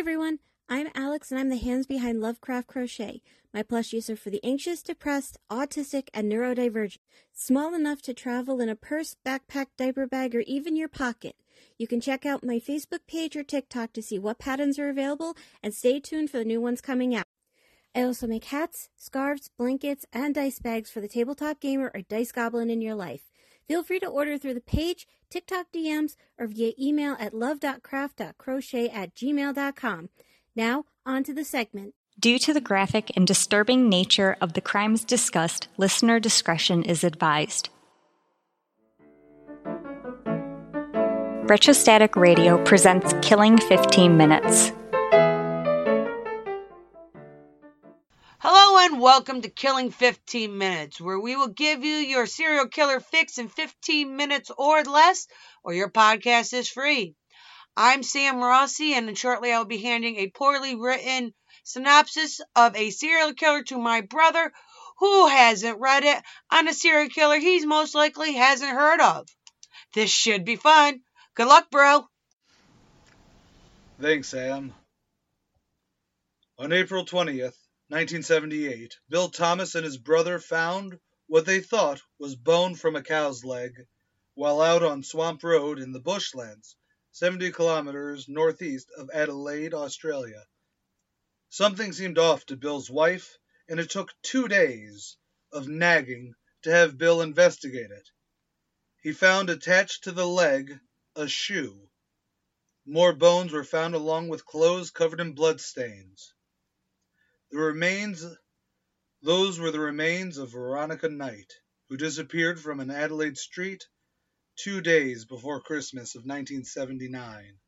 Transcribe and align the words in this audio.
everyone, 0.00 0.38
I'm 0.66 0.88
Alex 0.94 1.30
and 1.30 1.38
I'm 1.38 1.50
the 1.50 1.58
hands 1.58 1.86
behind 1.86 2.22
Lovecraft 2.22 2.68
Crochet. 2.68 3.20
My 3.52 3.62
plushies 3.62 4.08
are 4.08 4.16
for 4.16 4.30
the 4.30 4.42
anxious, 4.42 4.82
depressed, 4.82 5.36
autistic, 5.50 6.08
and 6.14 6.32
neurodivergent. 6.32 7.00
Small 7.34 7.74
enough 7.74 8.00
to 8.02 8.14
travel 8.14 8.62
in 8.62 8.70
a 8.70 8.74
purse, 8.74 9.16
backpack, 9.26 9.66
diaper 9.76 10.06
bag, 10.06 10.34
or 10.34 10.40
even 10.46 10.74
your 10.74 10.88
pocket. 10.88 11.36
You 11.76 11.86
can 11.86 12.00
check 12.00 12.24
out 12.24 12.42
my 12.42 12.58
Facebook 12.58 13.00
page 13.06 13.36
or 13.36 13.42
TikTok 13.42 13.92
to 13.92 14.00
see 14.00 14.18
what 14.18 14.38
patterns 14.38 14.78
are 14.78 14.88
available 14.88 15.36
and 15.62 15.74
stay 15.74 16.00
tuned 16.00 16.30
for 16.30 16.38
the 16.38 16.46
new 16.46 16.62
ones 16.62 16.80
coming 16.80 17.14
out. 17.14 17.26
I 17.94 18.00
also 18.00 18.26
make 18.26 18.44
hats, 18.44 18.88
scarves, 18.96 19.50
blankets, 19.58 20.06
and 20.14 20.34
dice 20.34 20.60
bags 20.60 20.90
for 20.90 21.02
the 21.02 21.08
tabletop 21.08 21.60
gamer 21.60 21.90
or 21.94 22.00
dice 22.00 22.32
goblin 22.32 22.70
in 22.70 22.80
your 22.80 22.94
life. 22.94 23.29
Feel 23.70 23.84
free 23.84 24.00
to 24.00 24.08
order 24.08 24.36
through 24.36 24.54
the 24.54 24.60
page, 24.60 25.06
TikTok 25.30 25.66
DMs, 25.72 26.16
or 26.36 26.48
via 26.48 26.72
email 26.76 27.16
at 27.20 27.32
love.craft.crochet 27.32 28.88
at 28.88 29.14
gmail.com. 29.14 30.08
Now, 30.56 30.86
on 31.06 31.22
to 31.22 31.32
the 31.32 31.44
segment. 31.44 31.94
Due 32.18 32.40
to 32.40 32.52
the 32.52 32.60
graphic 32.60 33.12
and 33.16 33.28
disturbing 33.28 33.88
nature 33.88 34.36
of 34.40 34.54
the 34.54 34.60
crimes 34.60 35.04
discussed, 35.04 35.68
listener 35.76 36.18
discretion 36.18 36.82
is 36.82 37.04
advised. 37.04 37.68
Retrostatic 41.44 42.16
Radio 42.16 42.60
presents 42.64 43.14
Killing 43.22 43.56
15 43.56 44.16
Minutes. 44.16 44.72
And 48.82 48.98
welcome 48.98 49.42
to 49.42 49.50
Killing 49.50 49.90
15 49.90 50.56
Minutes, 50.56 50.98
where 50.98 51.20
we 51.20 51.36
will 51.36 51.48
give 51.48 51.84
you 51.84 51.96
your 51.96 52.24
serial 52.24 52.66
killer 52.66 52.98
fix 52.98 53.36
in 53.36 53.48
15 53.48 54.16
minutes 54.16 54.50
or 54.56 54.82
less, 54.84 55.26
or 55.62 55.74
your 55.74 55.90
podcast 55.90 56.54
is 56.54 56.66
free. 56.66 57.14
I'm 57.76 58.02
Sam 58.02 58.38
Rossi, 58.38 58.94
and 58.94 59.18
shortly 59.18 59.52
I'll 59.52 59.66
be 59.66 59.82
handing 59.82 60.16
a 60.16 60.30
poorly 60.30 60.76
written 60.76 61.34
synopsis 61.62 62.40
of 62.56 62.74
a 62.74 62.88
serial 62.88 63.34
killer 63.34 63.62
to 63.64 63.76
my 63.76 64.00
brother 64.00 64.50
who 64.98 65.26
hasn't 65.26 65.78
read 65.78 66.04
it 66.04 66.22
on 66.50 66.66
a 66.66 66.72
serial 66.72 67.10
killer 67.10 67.38
he's 67.38 67.66
most 67.66 67.94
likely 67.94 68.32
hasn't 68.32 68.70
heard 68.70 69.02
of. 69.02 69.28
This 69.92 70.10
should 70.10 70.46
be 70.46 70.56
fun. 70.56 71.00
Good 71.34 71.48
luck, 71.48 71.70
bro. 71.70 72.08
Thanks, 74.00 74.28
Sam. 74.28 74.72
On 76.58 76.72
April 76.72 77.04
20th, 77.04 77.59
1978, 77.90 79.00
Bill 79.08 79.28
Thomas 79.28 79.74
and 79.74 79.84
his 79.84 79.98
brother 79.98 80.38
found 80.38 81.00
what 81.26 81.44
they 81.44 81.58
thought 81.58 82.00
was 82.20 82.36
bone 82.36 82.76
from 82.76 82.94
a 82.94 83.02
cow's 83.02 83.44
leg 83.44 83.84
while 84.34 84.60
out 84.60 84.84
on 84.84 85.02
Swamp 85.02 85.42
Road 85.42 85.80
in 85.80 85.90
the 85.90 86.00
bushlands 86.00 86.76
70 87.10 87.50
kilometers 87.50 88.28
northeast 88.28 88.92
of 88.96 89.10
Adelaide, 89.12 89.74
Australia. 89.74 90.46
Something 91.48 91.92
seemed 91.92 92.16
off 92.16 92.46
to 92.46 92.56
Bill's 92.56 92.88
wife, 92.88 93.36
and 93.68 93.80
it 93.80 93.90
took 93.90 94.14
two 94.22 94.46
days 94.46 95.16
of 95.50 95.66
nagging 95.66 96.36
to 96.62 96.70
have 96.70 96.96
Bill 96.96 97.20
investigate 97.20 97.90
it. 97.90 98.08
He 99.02 99.12
found 99.12 99.50
attached 99.50 100.04
to 100.04 100.12
the 100.12 100.28
leg 100.28 100.78
a 101.16 101.26
shoe. 101.26 101.90
More 102.86 103.12
bones 103.12 103.50
were 103.50 103.64
found 103.64 103.96
along 103.96 104.28
with 104.28 104.46
clothes 104.46 104.92
covered 104.92 105.18
in 105.18 105.32
blood 105.32 105.60
stains. 105.60 106.32
The 107.50 107.58
remains 107.58 108.24
those 109.22 109.58
were 109.58 109.72
the 109.72 109.80
remains 109.80 110.38
of 110.38 110.52
Veronica 110.52 111.08
Knight, 111.08 111.52
who 111.88 111.96
disappeared 111.96 112.60
from 112.60 112.78
an 112.78 112.90
Adelaide 112.90 113.36
street 113.36 113.88
two 114.56 114.80
days 114.80 115.24
before 115.24 115.60
Christmas 115.60 116.14
of 116.14 116.20
1979. 116.20 117.58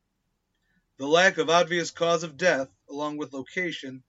The 0.97 1.07
lack 1.07 1.37
of 1.37 1.49
obvious 1.49 1.91
cause 1.91 2.23
of 2.23 2.37
death, 2.37 2.69
along 2.89 3.17
with 3.17 3.33
location, 3.33 4.03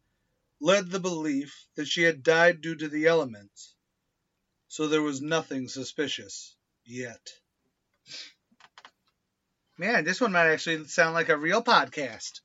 led 0.61 0.91
the 0.91 1.01
belief 1.01 1.67
that 1.75 1.89
she 1.89 2.03
had 2.03 2.23
died 2.23 2.61
due 2.61 2.77
to 2.77 2.89
the 2.89 3.07
elements, 3.07 3.75
so 4.69 4.87
there 4.87 5.03
was 5.03 5.21
nothing 5.21 5.69
suspicious 5.69 6.55
yet. 6.85 7.41
Man, 9.77 10.05
this 10.05 10.21
one 10.21 10.33
might 10.33 10.53
actually 10.53 10.87
sound 10.87 11.15
like 11.15 11.31
a 11.31 11.37
real 11.37 11.63
podcast. 11.63 12.41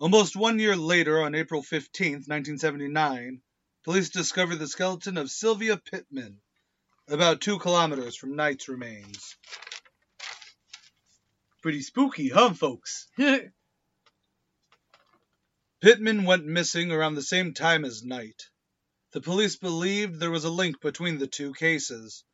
Almost 0.00 0.34
one 0.34 0.58
year 0.58 0.74
later, 0.76 1.22
on 1.22 1.36
April 1.36 1.62
15, 1.62 2.12
1979, 2.12 3.40
police 3.84 4.08
discovered 4.10 4.56
the 4.56 4.66
skeleton 4.66 5.16
of 5.16 5.30
Sylvia 5.30 5.76
Pittman, 5.76 6.40
about 7.06 7.40
two 7.40 7.60
kilometers 7.60 8.16
from 8.16 8.34
Knight's 8.34 8.68
remains. 8.68 9.36
Pretty 11.62 11.80
spooky, 11.80 12.28
huh, 12.28 12.54
folks? 12.54 13.06
Pittman 15.80 16.24
went 16.24 16.44
missing 16.44 16.90
around 16.90 17.14
the 17.14 17.22
same 17.22 17.54
time 17.54 17.84
as 17.84 18.02
Knight. 18.02 18.48
The 19.12 19.20
police 19.20 19.56
believed 19.56 20.18
there 20.18 20.30
was 20.30 20.44
a 20.44 20.50
link 20.50 20.80
between 20.80 21.18
the 21.18 21.28
two 21.28 21.54
cases 21.54 22.24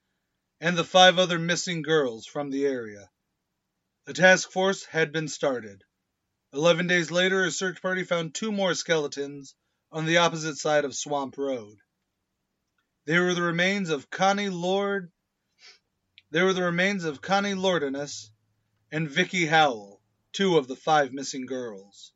and 0.61 0.79
the 0.79 0.85
five 0.85 1.19
other 1.19 1.39
missing 1.39 1.83
girls 1.83 2.25
from 2.27 2.51
the 2.51 2.65
area. 2.65 3.11
A 4.07 4.15
task 4.15 4.51
force 4.51 4.85
had 4.87 5.13
been 5.13 5.29
started. 5.29 5.85
Eleven 6.53 6.89
days 6.89 7.11
later, 7.13 7.45
a 7.45 7.51
search 7.51 7.81
party 7.81 8.03
found 8.03 8.35
two 8.35 8.51
more 8.51 8.75
skeletons 8.75 9.55
on 9.93 10.05
the 10.05 10.17
opposite 10.17 10.57
side 10.57 10.85
of 10.85 10.97
Swamp 10.97 11.39
Road. 11.39 11.79
They 13.07 13.19
were 13.19 13.35
the 13.35 13.43
remains 13.43 13.89
of 13.91 14.11
Connie 14.11 14.49
Lord. 14.49 15.13
They 16.33 16.43
were 16.43 16.53
the 16.53 16.63
remains 16.63 17.05
of 17.05 17.23
Connie 17.23 17.55
Lordinus 17.55 18.31
and 18.91 19.09
Vicki 19.09 19.47
Howell, 19.47 20.01
two 20.33 20.59
of 20.59 20.67
the 20.67 20.77
five 20.77 21.13
missing 21.13 21.47
girls. 21.47 22.13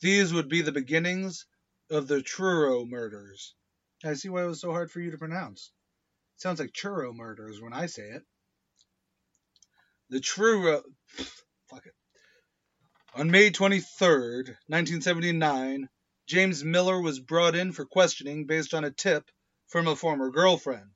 These 0.00 0.32
would 0.32 0.48
be 0.48 0.62
the 0.62 0.72
beginnings 0.72 1.46
of 1.90 2.06
the 2.06 2.22
Truro 2.22 2.84
murders. 2.84 3.54
I 4.04 4.14
see 4.14 4.28
why 4.28 4.44
it 4.44 4.48
was 4.48 4.60
so 4.60 4.70
hard 4.70 4.90
for 4.90 5.00
you 5.00 5.10
to 5.10 5.18
pronounce. 5.18 5.72
It 6.36 6.42
sounds 6.42 6.60
like 6.60 6.72
churro 6.72 7.14
murders 7.14 7.60
when 7.60 7.72
I 7.72 7.86
say 7.86 8.02
it. 8.02 8.22
The 10.10 10.20
Truro. 10.20 10.82
On 13.16 13.30
May 13.30 13.50
23, 13.50 13.78
1979, 14.66 15.88
James 16.26 16.64
Miller 16.64 17.00
was 17.00 17.20
brought 17.20 17.54
in 17.54 17.70
for 17.70 17.84
questioning 17.84 18.46
based 18.46 18.74
on 18.74 18.82
a 18.82 18.90
tip 18.90 19.30
from 19.68 19.86
a 19.86 19.94
former 19.94 20.30
girlfriend. 20.30 20.90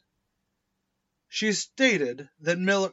She 1.29 1.53
stated 1.53 2.29
that 2.41 2.59
Miller 2.59 2.93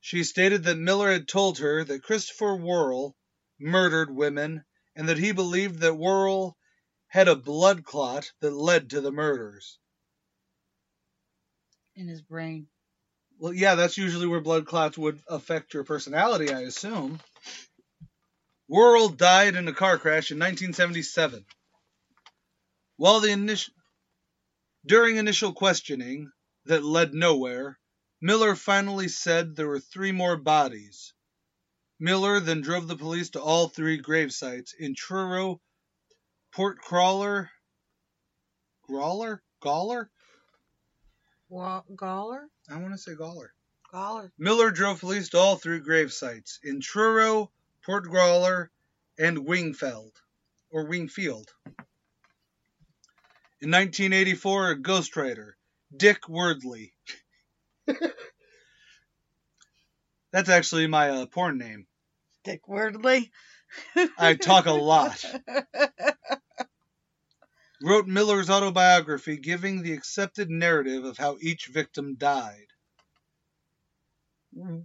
she 0.00 0.24
stated 0.24 0.64
that 0.64 0.78
Miller 0.78 1.12
had 1.12 1.28
told 1.28 1.58
her 1.58 1.84
that 1.84 2.02
Christopher 2.02 2.56
Worrell 2.56 3.14
murdered 3.60 4.10
women 4.10 4.64
and 4.96 5.08
that 5.08 5.18
he 5.18 5.30
believed 5.30 5.78
that 5.80 5.94
Worrell 5.94 6.56
had 7.06 7.28
a 7.28 7.36
blood 7.36 7.84
clot 7.84 8.32
that 8.40 8.50
led 8.50 8.90
to 8.90 9.00
the 9.00 9.12
murders. 9.12 9.78
In 11.94 12.08
his 12.08 12.22
brain. 12.22 12.68
Well, 13.38 13.52
yeah, 13.52 13.76
that's 13.76 13.98
usually 13.98 14.26
where 14.26 14.40
blood 14.40 14.66
clots 14.66 14.98
would 14.98 15.20
affect 15.28 15.72
your 15.72 15.84
personality, 15.84 16.52
I 16.52 16.62
assume. 16.62 17.20
Worrell 18.68 19.08
died 19.08 19.56
in 19.56 19.66
a 19.68 19.72
car 19.72 19.98
crash 19.98 20.30
in 20.30 20.38
1977. 20.38 21.44
While 22.96 23.20
the 23.20 23.30
initial 23.30 23.72
during 24.86 25.16
initial 25.16 25.52
questioning 25.52 26.30
that 26.66 26.84
led 26.84 27.14
nowhere, 27.14 27.78
Miller 28.20 28.54
finally 28.54 29.08
said 29.08 29.54
there 29.54 29.68
were 29.68 29.80
three 29.80 30.12
more 30.12 30.36
bodies. 30.36 31.14
Miller 32.00 32.40
then 32.40 32.60
drove 32.60 32.88
the 32.88 32.96
police 32.96 33.30
to 33.30 33.42
all 33.42 33.68
three 33.68 33.98
grave 33.98 34.32
sites 34.32 34.72
in 34.78 34.94
Truro, 34.94 35.60
Port 36.52 36.78
Crawler, 36.78 37.50
Grawler, 38.82 39.42
Gawler. 39.60 40.08
Wa- 41.48 41.82
Gawler? 41.94 42.46
I 42.70 42.76
want 42.78 42.94
to 42.94 42.98
say 42.98 43.14
Gawler. 43.14 43.48
Gawler. 43.92 44.30
Miller 44.38 44.70
drove 44.70 45.00
police 45.00 45.30
to 45.30 45.38
all 45.38 45.56
three 45.56 45.80
grave 45.80 46.12
sites 46.12 46.58
in 46.62 46.80
Truro, 46.80 47.50
Port 47.84 48.04
Grawler, 48.04 48.70
and 49.18 49.38
Wingfeld, 49.38 50.12
or 50.70 50.86
Wingfield. 50.86 51.48
In 53.60 53.70
1984, 53.70 54.70
a 54.70 54.76
ghostwriter, 54.76 55.52
Dick 55.96 56.22
Wordley. 56.28 56.92
That's 60.32 60.48
actually 60.48 60.86
my 60.86 61.10
uh, 61.10 61.26
porn 61.26 61.58
name. 61.58 61.86
Dick 62.44 62.66
Wordley. 62.68 63.30
I 64.18 64.34
talk 64.34 64.66
a 64.66 64.72
lot. 64.72 65.24
Wrote 67.82 68.06
Miller's 68.06 68.50
autobiography 68.50 69.38
giving 69.38 69.82
the 69.82 69.92
accepted 69.92 70.50
narrative 70.50 71.04
of 71.04 71.16
how 71.16 71.36
each 71.40 71.66
victim 71.66 72.14
died. 72.16 72.67
Mm-hmm. 74.58 74.80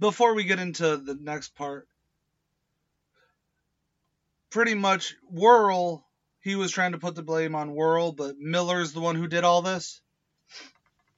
Before 0.00 0.34
we 0.34 0.44
get 0.44 0.58
into 0.58 0.96
the 0.96 1.14
next 1.14 1.54
part, 1.54 1.86
pretty 4.50 4.74
much 4.74 5.14
Worrell, 5.30 6.04
he 6.40 6.56
was 6.56 6.72
trying 6.72 6.92
to 6.92 6.98
put 6.98 7.14
the 7.14 7.22
blame 7.22 7.54
on 7.54 7.74
Worrell, 7.74 8.12
but 8.12 8.36
Miller's 8.38 8.92
the 8.92 9.00
one 9.00 9.16
who 9.16 9.28
did 9.28 9.44
all 9.44 9.62
this? 9.62 10.00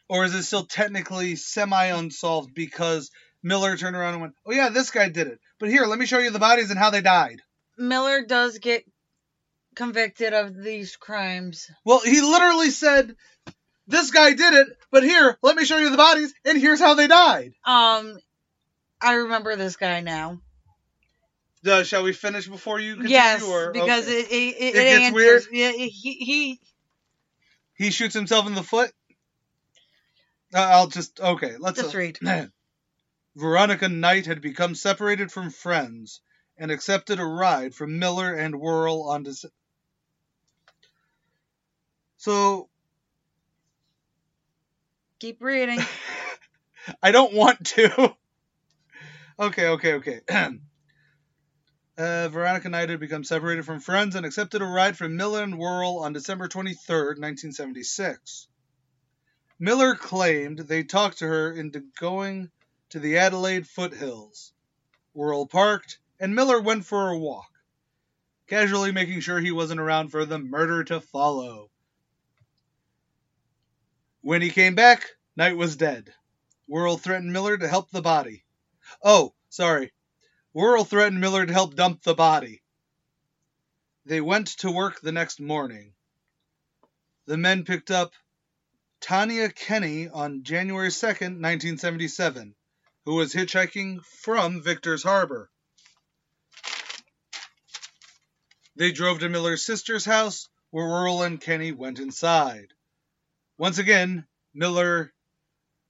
Or 0.09 0.25
is 0.25 0.35
it 0.35 0.45
still 0.45 0.65
technically 0.65 1.37
semi 1.37 1.87
unsolved 1.87 2.55
because 2.55 3.11
Miller 3.43 3.77
turned 3.77 3.97
around 3.97 4.15
and 4.15 4.23
went, 4.23 4.35
"Oh 4.45 4.53
yeah, 4.53 4.69
this 4.69 4.91
guy 4.91 5.09
did 5.09 5.27
it. 5.27 5.41
But 5.59 5.69
here, 5.69 5.87
let 5.87 5.99
me 5.99 6.07
show 6.07 6.19
you 6.19 6.31
the 6.31 6.39
bodies 6.39 6.71
and 6.71 6.79
how 6.79 6.91
they 6.91 7.01
died." 7.01 7.43
Miller 7.77 8.25
does 8.25 8.59
get 8.59 8.85
convicted 9.75 10.33
of 10.33 10.55
these 10.55 10.97
crimes. 10.97 11.71
Well, 11.85 12.01
he 12.01 12.21
literally 12.21 12.71
said, 12.71 13.17
"This 13.87 14.11
guy 14.11 14.33
did 14.33 14.55
it, 14.55 14.69
but 14.91 15.03
here, 15.03 15.39
let 15.43 15.57
me 15.57 15.65
show 15.65 15.79
you 15.79 15.91
the 15.91 15.97
bodies 15.97 16.35
and 16.45 16.61
here's 16.61 16.81
how 16.81 16.95
they 16.95 17.07
died." 17.07 17.53
Um, 17.65 18.19
I 19.01 19.15
remember 19.15 19.57
this 19.57 19.77
guy 19.77 20.01
now. 20.01 20.41
Uh, 21.67 21.83
shall 21.83 22.03
we 22.05 22.13
finish 22.13 22.47
before 22.47 22.79
you 22.79 22.95
continue? 22.95 23.17
yes, 23.17 23.43
or, 23.43 23.73
because 23.73 24.05
okay. 24.07 24.21
it 24.21 24.31
it, 24.31 24.57
it, 24.59 24.69
It 24.69 24.73
gets 24.75 25.05
answers. 25.07 25.15
weird? 25.15 25.43
Yeah, 25.53 25.73
he 25.73 26.13
he. 26.13 26.61
he 27.75 27.91
shoots 27.91 28.15
himself 28.15 28.47
in 28.47 28.55
the 28.55 28.63
foot. 28.63 28.93
Uh, 30.55 30.59
I'll 30.61 30.87
just 30.87 31.21
okay. 31.21 31.57
Let's 31.59 31.81
Just 31.81 31.95
uh, 31.95 31.99
read. 31.99 32.19
Veronica 33.37 33.89
Knight 33.89 34.27
had 34.27 34.41
become 34.41 34.75
separated 34.75 35.31
from 35.31 35.51
friends 35.51 36.21
and 36.57 36.71
accepted 36.71 37.21
a 37.21 37.25
ride 37.25 37.75
from 37.75 37.99
Miller 37.99 38.33
and 38.33 38.59
Whirl 38.59 39.03
on 39.03 39.25
Dec- 39.25 39.51
So 42.17 42.71
Keep 45.19 45.43
reading. 45.43 45.81
I 47.03 47.11
don't 47.11 47.33
want 47.33 47.65
to. 47.69 48.15
okay, 49.41 49.69
okay, 49.69 49.95
okay. 49.95 50.21
uh, 51.99 52.29
Veronica 52.29 52.69
Knight 52.69 52.91
had 52.91 53.01
become 53.01 53.25
separated 53.25 53.65
from 53.65 53.81
friends 53.81 54.15
and 54.15 54.27
accepted 54.27 54.61
a 54.61 54.67
ride 54.67 54.97
from 54.97 55.17
Miller 55.17 55.43
and 55.43 55.59
Whirl 55.59 56.01
on 56.01 56.13
December 56.13 56.49
23rd, 56.49 57.19
1976. 57.19 58.49
Miller 59.59 59.95
claimed 59.95 60.59
they 60.59 60.83
talked 60.83 61.19
to 61.19 61.27
her 61.27 61.51
into 61.51 61.83
going 61.99 62.51
to 62.91 63.01
the 63.01 63.17
Adelaide 63.17 63.67
foothills. 63.67 64.53
Whirl 65.15 65.47
parked, 65.47 65.99
and 66.21 66.35
Miller 66.35 66.61
went 66.61 66.85
for 66.85 67.09
a 67.09 67.19
walk, 67.19 67.51
casually 68.49 68.93
making 68.93 69.21
sure 69.21 69.41
he 69.41 69.51
wasn't 69.51 69.81
around 69.81 70.11
for 70.11 70.27
the 70.27 70.39
murder 70.39 70.85
to 70.85 71.01
follow. 71.01 71.71
When 74.27 74.43
he 74.43 74.51
came 74.51 74.75
back, 74.75 75.09
Knight 75.37 75.57
was 75.57 75.77
dead. 75.77 76.13
Whirl 76.67 76.97
threatened 76.97 77.33
Miller 77.33 77.57
to 77.57 77.69
help 77.69 77.93
the 77.93 78.03
body. 78.03 78.45
Oh, 79.05 79.35
sorry. 79.51 79.93
Whirl 80.53 80.83
threatened 80.83 81.21
Miller 81.21 81.47
to 81.47 81.53
help 81.53 81.77
dump 81.77 82.03
the 82.03 82.13
body. 82.13 82.61
They 84.05 84.21
went 84.21 84.49
to 84.59 84.73
work 84.73 85.01
the 85.01 85.13
next 85.13 85.39
morning. 85.39 85.93
The 87.27 87.37
men 87.37 87.65
picked 87.65 87.93
up 87.93 88.15
Tania 89.01 89.49
Kenny 89.49 90.09
on 90.09 90.43
January 90.43 90.89
2nd, 90.89 91.39
1977, 91.39 92.57
who 93.05 93.15
was 93.15 93.33
hitchhiking 93.33 94.05
from 94.05 94.61
Victor's 94.61 95.05
Harbor. 95.05 95.53
They 98.75 98.91
drove 98.91 99.21
to 99.21 99.29
Miller's 99.29 99.65
sister's 99.65 100.05
house, 100.05 100.49
where 100.71 100.89
Whirl 100.89 101.23
and 101.23 101.41
Kenny 101.41 101.71
went 101.71 102.01
inside. 102.01 102.73
Once 103.59 103.79
again, 103.79 104.27
Miller 104.55 105.13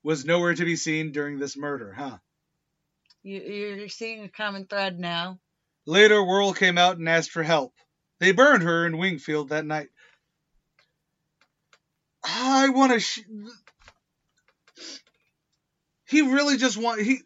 was 0.02 0.24
nowhere 0.24 0.54
to 0.54 0.64
be 0.64 0.76
seen 0.76 1.12
during 1.12 1.38
this 1.38 1.56
murder, 1.56 1.92
huh? 1.92 2.18
You, 3.22 3.40
you're 3.40 3.88
seeing 3.88 4.24
a 4.24 4.28
common 4.28 4.66
thread 4.66 5.00
now. 5.00 5.40
Later, 5.84 6.22
Whirl 6.22 6.52
came 6.52 6.78
out 6.78 6.98
and 6.98 7.08
asked 7.08 7.32
for 7.32 7.42
help. 7.42 7.72
They 8.20 8.32
burned 8.32 8.62
her 8.62 8.86
in 8.86 8.98
Wingfield 8.98 9.48
that 9.48 9.66
night. 9.66 9.88
I 12.24 12.68
want 12.68 12.92
to. 12.92 13.00
Sh- 13.00 13.20
he 16.08 16.22
really 16.22 16.56
just 16.56 16.76
want 16.76 17.02
he. 17.02 17.20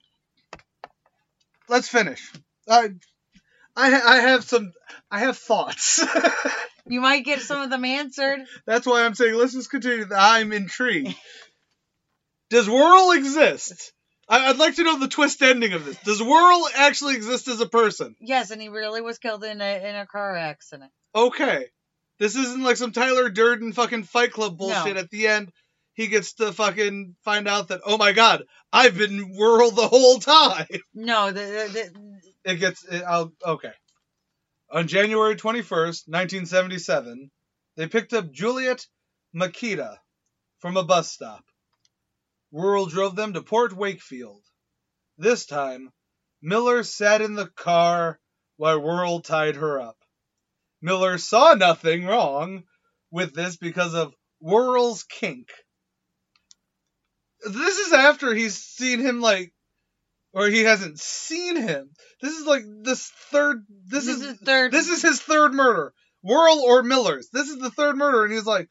Let's 1.69 1.88
finish. 1.88 2.32
I, 2.69 2.90
I, 3.76 4.00
I 4.00 4.16
have 4.20 4.44
some. 4.44 4.72
I 5.10 5.20
have 5.20 5.38
thoughts. 5.38 6.04
You 6.90 7.00
might 7.00 7.25
get 7.25 7.40
some 7.40 7.62
of 7.62 7.70
them 7.70 7.84
answered. 7.84 8.40
That's 8.66 8.87
why 8.87 9.04
I'm 9.04 9.14
saying 9.14 9.34
let's 9.34 9.52
just 9.52 9.70
continue. 9.70 10.06
I'm 10.14 10.52
intrigued. 10.52 11.14
Does 12.50 12.69
Whirl 12.69 13.12
exist? 13.12 13.92
I'd 14.28 14.58
like 14.58 14.76
to 14.76 14.84
know 14.84 14.98
the 14.98 15.08
twist 15.08 15.42
ending 15.42 15.72
of 15.72 15.84
this. 15.84 15.96
Does 16.04 16.22
Whirl 16.22 16.69
actually 16.76 17.16
exist 17.16 17.48
as 17.48 17.60
a 17.60 17.66
person? 17.66 18.14
Yes, 18.20 18.50
and 18.52 18.62
he 18.62 18.69
really 18.69 19.00
was 19.00 19.19
killed 19.19 19.42
in 19.44 19.60
a 19.60 19.88
in 19.88 19.96
a 19.96 20.06
car 20.06 20.37
accident. 20.37 20.92
Okay. 21.14 21.66
This 22.20 22.37
isn't 22.37 22.62
like 22.62 22.76
some 22.76 22.93
Tyler 22.93 23.31
Durden 23.31 23.72
fucking 23.72 24.04
Fight 24.04 24.31
Club 24.32 24.58
bullshit 24.58 24.94
No. 24.94 25.00
at 25.00 25.10
the 25.10 25.26
end. 25.26 25.50
He 25.94 26.06
gets 26.06 26.34
to 26.34 26.52
fucking 26.52 27.16
find 27.25 27.48
out 27.48 27.69
that, 27.69 27.81
oh 27.84 27.96
my 27.96 28.12
god, 28.12 28.44
I've 28.72 28.96
been 28.96 29.34
Whirl 29.36 29.70
the 29.70 29.88
whole 29.88 30.19
time. 30.19 30.66
No, 30.94 31.32
the, 31.32 31.40
the, 31.40 31.90
the 32.44 32.52
It 32.52 32.56
gets, 32.56 32.84
it, 32.84 33.02
I'll, 33.02 33.32
okay. 33.44 33.72
On 34.72 34.87
January 34.87 35.34
21st, 35.34 36.06
1977, 36.06 37.32
they 37.76 37.88
picked 37.88 38.12
up 38.12 38.31
Juliet 38.31 38.87
Mykyta 39.34 39.99
from 40.61 40.76
a 40.76 40.84
bus 40.84 41.11
stop. 41.11 41.44
Whirl 42.52 42.87
drove 42.87 43.17
them 43.17 43.32
to 43.32 43.43
Port 43.43 43.72
Wakefield. 43.72 44.44
This 45.19 45.46
time, 45.46 45.93
Miller 46.40 46.84
sat 46.84 47.20
in 47.20 47.34
the 47.34 47.49
car 47.49 48.20
while 48.58 48.78
Whirl 48.81 49.20
tied 49.20 49.56
her 49.56 49.81
up. 49.81 49.96
Miller 50.81 51.19
saw 51.19 51.55
nothing 51.55 52.06
wrong 52.06 52.62
with 53.11 53.34
this 53.34 53.56
because 53.56 53.94
of 53.94 54.14
Whirl's 54.40 55.02
kink. 55.02 55.49
This 57.44 57.78
is 57.78 57.93
after 57.93 58.34
he's 58.34 58.56
seen 58.56 59.00
him 59.00 59.20
like 59.20 59.52
or 60.32 60.47
he 60.49 60.62
hasn't 60.62 60.99
seen 60.99 61.56
him. 61.56 61.91
This 62.23 62.37
is 62.37 62.47
like 62.47 62.62
this 62.82 63.09
third 63.31 63.65
this, 63.87 64.06
This 64.06 64.17
is, 64.17 64.23
is 64.23 64.38
third- 64.41 64.73
this 64.73 64.88
is 64.88 65.03
his 65.03 65.21
third 65.21 65.53
murder. 65.53 65.93
Whirl 66.23 66.61
or 66.61 66.82
Miller's. 66.82 67.29
This 67.32 67.49
is 67.49 67.59
the 67.59 67.71
third 67.71 67.97
murder 67.97 68.25
and 68.25 68.32
he's 68.32 68.44
like, 68.47 68.69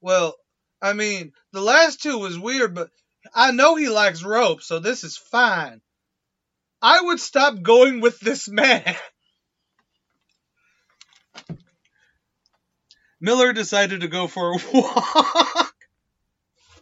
"Well, 0.00 0.34
I 0.80 0.92
mean, 0.94 1.32
the 1.52 1.60
last 1.60 2.02
two 2.02 2.18
was 2.18 2.38
weird, 2.38 2.74
but 2.74 2.90
I 3.34 3.50
know 3.52 3.76
he 3.76 3.88
likes 3.88 4.22
rope, 4.22 4.62
so 4.62 4.78
this 4.78 5.04
is 5.04 5.16
fine." 5.16 5.80
I 6.82 7.00
would 7.00 7.20
stop 7.20 7.62
going 7.62 8.00
with 8.00 8.20
this 8.20 8.48
man. 8.48 8.96
Miller 13.20 13.52
decided 13.52 14.02
to 14.02 14.08
go 14.08 14.26
for 14.26 14.52
a 14.52 14.58
walk. 14.74 15.74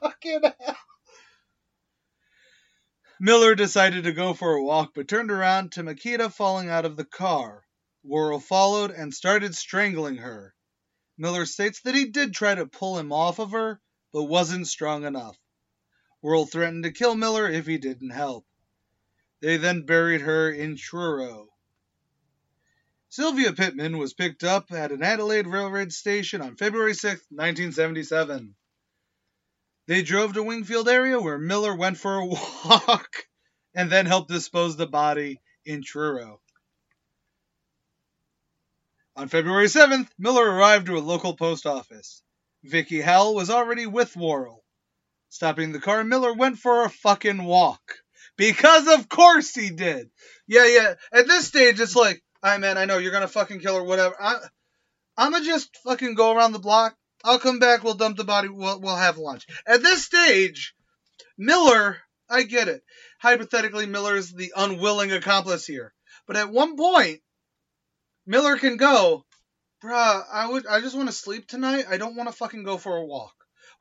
Fucking 0.01 0.41
hell. 0.61 0.77
Miller 3.25 3.55
decided 3.55 4.05
to 4.05 4.13
go 4.13 4.35
for 4.35 4.53
a 4.53 4.63
walk, 4.63 4.93
but 4.95 5.09
turned 5.09 5.31
around 5.31 5.73
to 5.73 5.83
Mykyta 5.83 6.31
falling 6.31 6.69
out 6.69 6.85
of 6.85 6.99
the 6.99 7.07
car. 7.07 7.65
Worrell 8.03 8.39
followed 8.39 8.91
and 8.91 9.15
started 9.15 9.55
strangling 9.55 10.19
her. 10.19 10.55
Miller 11.17 11.47
states 11.47 11.81
that 11.81 11.95
he 11.95 12.05
did 12.05 12.35
try 12.35 12.55
to 12.55 12.67
pull 12.67 12.99
him 12.99 13.13
off 13.13 13.39
of 13.39 13.53
her, 13.53 13.81
but 14.13 14.25
wasn't 14.25 14.69
strong 14.69 15.05
enough. 15.05 15.39
Worrell 16.21 16.45
threatened 16.45 16.85
to 16.85 16.93
kill 16.93 17.15
Miller 17.15 17.49
if 17.49 17.65
he 17.65 17.79
didn't 17.79 18.11
help. 18.11 18.47
They 19.41 19.57
then 19.57 19.87
buried 19.87 20.21
her 20.21 20.51
in 20.51 20.77
Truro. 20.77 21.49
Sylvia 23.09 23.55
Pittman 23.55 23.97
was 23.97 24.13
picked 24.13 24.45
up 24.45 24.71
at 24.71 24.93
an 24.93 25.03
Adelaide 25.03 25.47
railroad 25.47 25.95
station 25.95 26.43
on 26.43 26.57
February 26.57 26.93
6, 26.93 27.25
1977. 27.31 28.55
They 29.87 30.03
drove 30.03 30.35
to 30.35 30.43
Wingfield 30.43 30.89
area 30.89 31.21
where 31.21 31.39
Miller 31.39 31.75
went 31.75 31.99
for 31.99 32.17
a 32.17 32.27
walk 32.27 33.11
and 33.75 33.91
then 33.91 34.07
helped 34.07 34.31
dispose 34.31 34.77
the 34.77 34.87
body 34.87 35.41
in 35.67 35.83
Truro. 35.83 36.41
On 39.17 39.29
February 39.29 39.67
7th, 39.67 40.09
Miller 40.19 40.45
arrived 40.45 40.87
to 40.87 40.97
a 40.97 41.01
local 41.01 41.37
post 41.37 41.67
office. 41.67 42.23
Vicki 42.65 43.01
Howell 43.01 43.35
was 43.35 43.51
already 43.51 43.87
with 43.87 44.17
Worrell. 44.17 44.65
Stopping 45.29 45.73
the 45.73 45.81
car, 45.81 46.03
Miller 46.03 46.33
went 46.33 46.59
for 46.59 46.85
a 46.85 46.91
fucking 46.91 47.45
walk. 47.45 47.97
Because 48.37 48.89
of 48.89 49.09
course 49.09 49.55
he 49.55 49.71
did. 49.71 50.11
Yeah, 50.47 50.67
yeah. 50.67 50.95
At 51.13 51.29
this 51.29 51.47
stage, 51.47 51.79
it's 51.79 51.95
like, 51.95 52.23
I 52.43 52.59
man, 52.59 52.79
I 52.79 52.87
know 52.87 52.99
you're 52.99 53.13
gonna 53.13 53.29
fucking 53.29 53.61
kill 53.61 53.77
her, 53.77 53.85
whatever. 53.85 54.17
I, 54.21 54.39
I'm 55.17 55.33
gonna 55.33 55.45
just 55.45 55.77
fucking 55.85 56.15
go 56.15 56.35
around 56.35 56.53
the 56.53 56.59
block. 56.59 56.97
I'll 57.25 57.39
come 57.39 57.59
back. 57.59 57.83
We'll 57.83 57.95
dump 57.95 58.19
the 58.19 58.25
body. 58.25 58.49
We'll, 58.49 58.81
we'll 58.81 58.97
have 58.97 59.17
lunch. 59.19 59.47
At 59.67 59.83
this 59.83 60.05
stage, 60.05 60.75
Miller, 61.39 61.99
I 62.29 62.43
get 62.43 62.69
it. 62.69 62.83
Hypothetically, 63.19 63.87
Miller 63.87 64.15
is 64.15 64.31
the 64.31 64.53
unwilling 64.55 65.11
accomplice 65.11 65.67
here. 65.67 65.95
But 66.27 66.37
at 66.37 66.51
one 66.51 66.77
point, 66.77 67.21
Miller 68.27 68.57
can 68.57 68.77
go, 68.77 69.25
bruh, 69.83 70.23
I 70.31 70.49
would, 70.49 70.67
I 70.67 70.81
just 70.81 70.95
want 70.95 71.09
to 71.09 71.15
sleep 71.15 71.47
tonight. 71.47 71.87
I 71.89 71.97
don't 71.97 72.17
want 72.17 72.29
to 72.29 72.37
fucking 72.37 72.65
go 72.65 72.77
for 72.77 72.97
a 72.97 73.05
walk. 73.05 73.33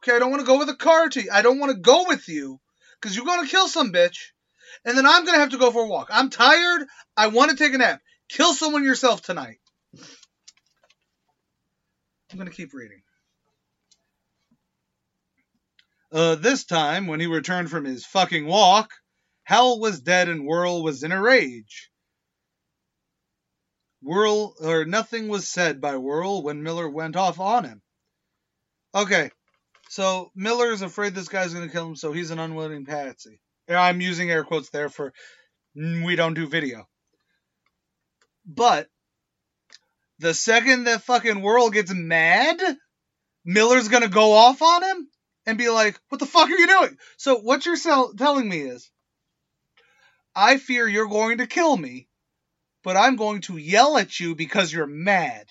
Okay, 0.04 0.16
I 0.16 0.20
don't 0.20 0.32
want 0.32 0.42
to 0.42 0.48
go 0.48 0.58
with 0.58 0.70
a 0.70 0.76
car 0.76 1.10
to 1.10 1.22
you. 1.22 1.30
I 1.32 1.42
don't 1.42 1.60
want 1.60 1.72
to 1.72 1.80
go 1.80 2.06
with 2.08 2.28
you 2.28 2.60
because 3.00 3.16
you're 3.16 3.26
gonna 3.26 3.48
kill 3.48 3.70
some 3.70 3.94
bitch, 3.94 4.32
and 4.84 4.98
then 4.98 5.06
I'm 5.06 5.26
gonna 5.26 5.40
have 5.40 5.52
to 5.52 5.58
go 5.58 5.72
for 5.72 5.84
a 5.84 5.88
walk. 5.88 6.10
I'm 6.12 6.30
tired. 6.30 6.88
I 7.16 7.28
want 7.28 7.52
to 7.52 7.58
take 7.58 7.74
a 7.74 7.78
nap. 7.78 8.02
Kill 8.28 8.54
someone 8.54 8.84
yourself 8.84 9.22
tonight. 9.22 9.60
I'm 12.32 12.38
gonna 12.38 12.50
keep 12.50 12.74
reading. 12.74 13.02
Uh, 16.14 16.36
this 16.36 16.64
time, 16.64 17.08
when 17.08 17.20
he 17.20 17.26
returned 17.26 17.72
from 17.72 17.86
his 17.86 18.06
fucking 18.06 18.46
walk, 18.46 18.92
Howell 19.46 19.80
was 19.80 20.00
dead 20.00 20.30
and 20.30 20.46
Whirl 20.46 20.84
was 20.84 21.02
in 21.02 21.12
a 21.12 21.20
rage. 21.20 21.90
Whirl 24.04 24.54
or 24.60 24.86
nothing 24.86 25.28
was 25.28 25.50
said 25.50 25.82
by 25.82 25.98
Whirl 25.98 26.44
when 26.44 26.62
Miller 26.62 26.88
went 26.88 27.16
off 27.16 27.40
on 27.40 27.64
him. 27.64 27.82
Okay, 28.94 29.32
so 29.90 30.30
Miller's 30.36 30.84
afraid 30.84 31.16
this 31.16 31.30
guy's 31.30 31.54
gonna 31.54 31.68
kill 31.68 31.88
him, 31.88 31.96
so 31.96 32.12
he's 32.12 32.30
an 32.30 32.38
unwilling 32.38 32.86
patsy. 32.86 33.40
I'm 33.68 34.00
using 34.00 34.30
air 34.30 34.44
quotes 34.44 34.70
there 34.70 34.90
for 34.90 35.14
"Mm, 35.76 36.06
we 36.06 36.16
don't 36.16 36.36
do 36.36 36.48
video. 36.48 36.88
But 38.46 38.88
the 40.20 40.36
second 40.36 40.84
that 40.84 41.02
fucking 41.02 41.42
Whirl 41.42 41.72
gets 41.72 41.92
mad, 41.92 42.62
Miller's 43.44 43.88
gonna 43.88 44.10
go 44.10 44.34
off 44.34 44.62
on 44.62 44.84
him 44.84 45.10
and 45.46 45.58
be 45.58 45.70
like, 45.70 46.00
"What 46.10 46.20
the 46.20 46.26
fuck 46.26 46.50
are 46.50 46.58
you 46.58 46.68
doing?" 46.68 46.98
So 47.18 47.38
what 47.40 47.66
you're 47.66 47.76
sell- 47.76 48.14
telling 48.14 48.48
me 48.48 48.60
is, 48.60 48.90
I 50.36 50.58
fear 50.58 50.88
you're 50.88 51.08
going 51.08 51.40
to 51.40 51.48
kill 51.48 51.76
me, 51.76 52.08
but 52.84 52.98
I'm 52.98 53.16
going 53.16 53.42
to 53.42 53.58
yell 53.58 53.98
at 53.98 54.20
you 54.20 54.36
because 54.36 54.72
you're 54.74 54.88
mad. 54.88 55.48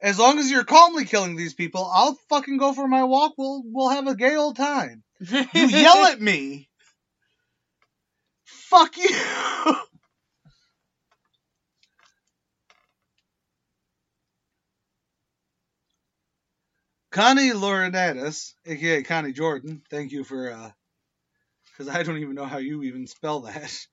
As 0.00 0.18
long 0.18 0.38
as 0.38 0.50
you're 0.50 0.64
calmly 0.64 1.06
killing 1.06 1.36
these 1.36 1.54
people, 1.54 1.84
I'll 1.92 2.18
fucking 2.28 2.58
go 2.58 2.72
for 2.74 2.86
my 2.86 3.04
walk. 3.04 3.32
We'll 3.38 3.62
we'll 3.64 3.88
have 3.90 4.06
a 4.06 4.14
gay 4.14 4.36
old 4.36 4.56
time. 4.56 5.02
You 5.20 5.66
yell 5.68 6.06
at 6.12 6.20
me. 6.20 6.68
Fuck 8.44 8.96
you. 8.98 9.08
Connie 17.16 17.52
Laurinaitis, 17.52 18.52
aka 18.66 19.02
Connie 19.02 19.32
Jordan, 19.32 19.80
thank 19.88 20.12
you 20.12 20.22
for 20.22 20.52
uh 20.52 20.70
because 21.64 21.88
I 21.88 22.02
don't 22.02 22.18
even 22.18 22.34
know 22.34 22.44
how 22.44 22.58
you 22.58 22.82
even 22.82 23.06
spell 23.06 23.40
that. 23.40 23.86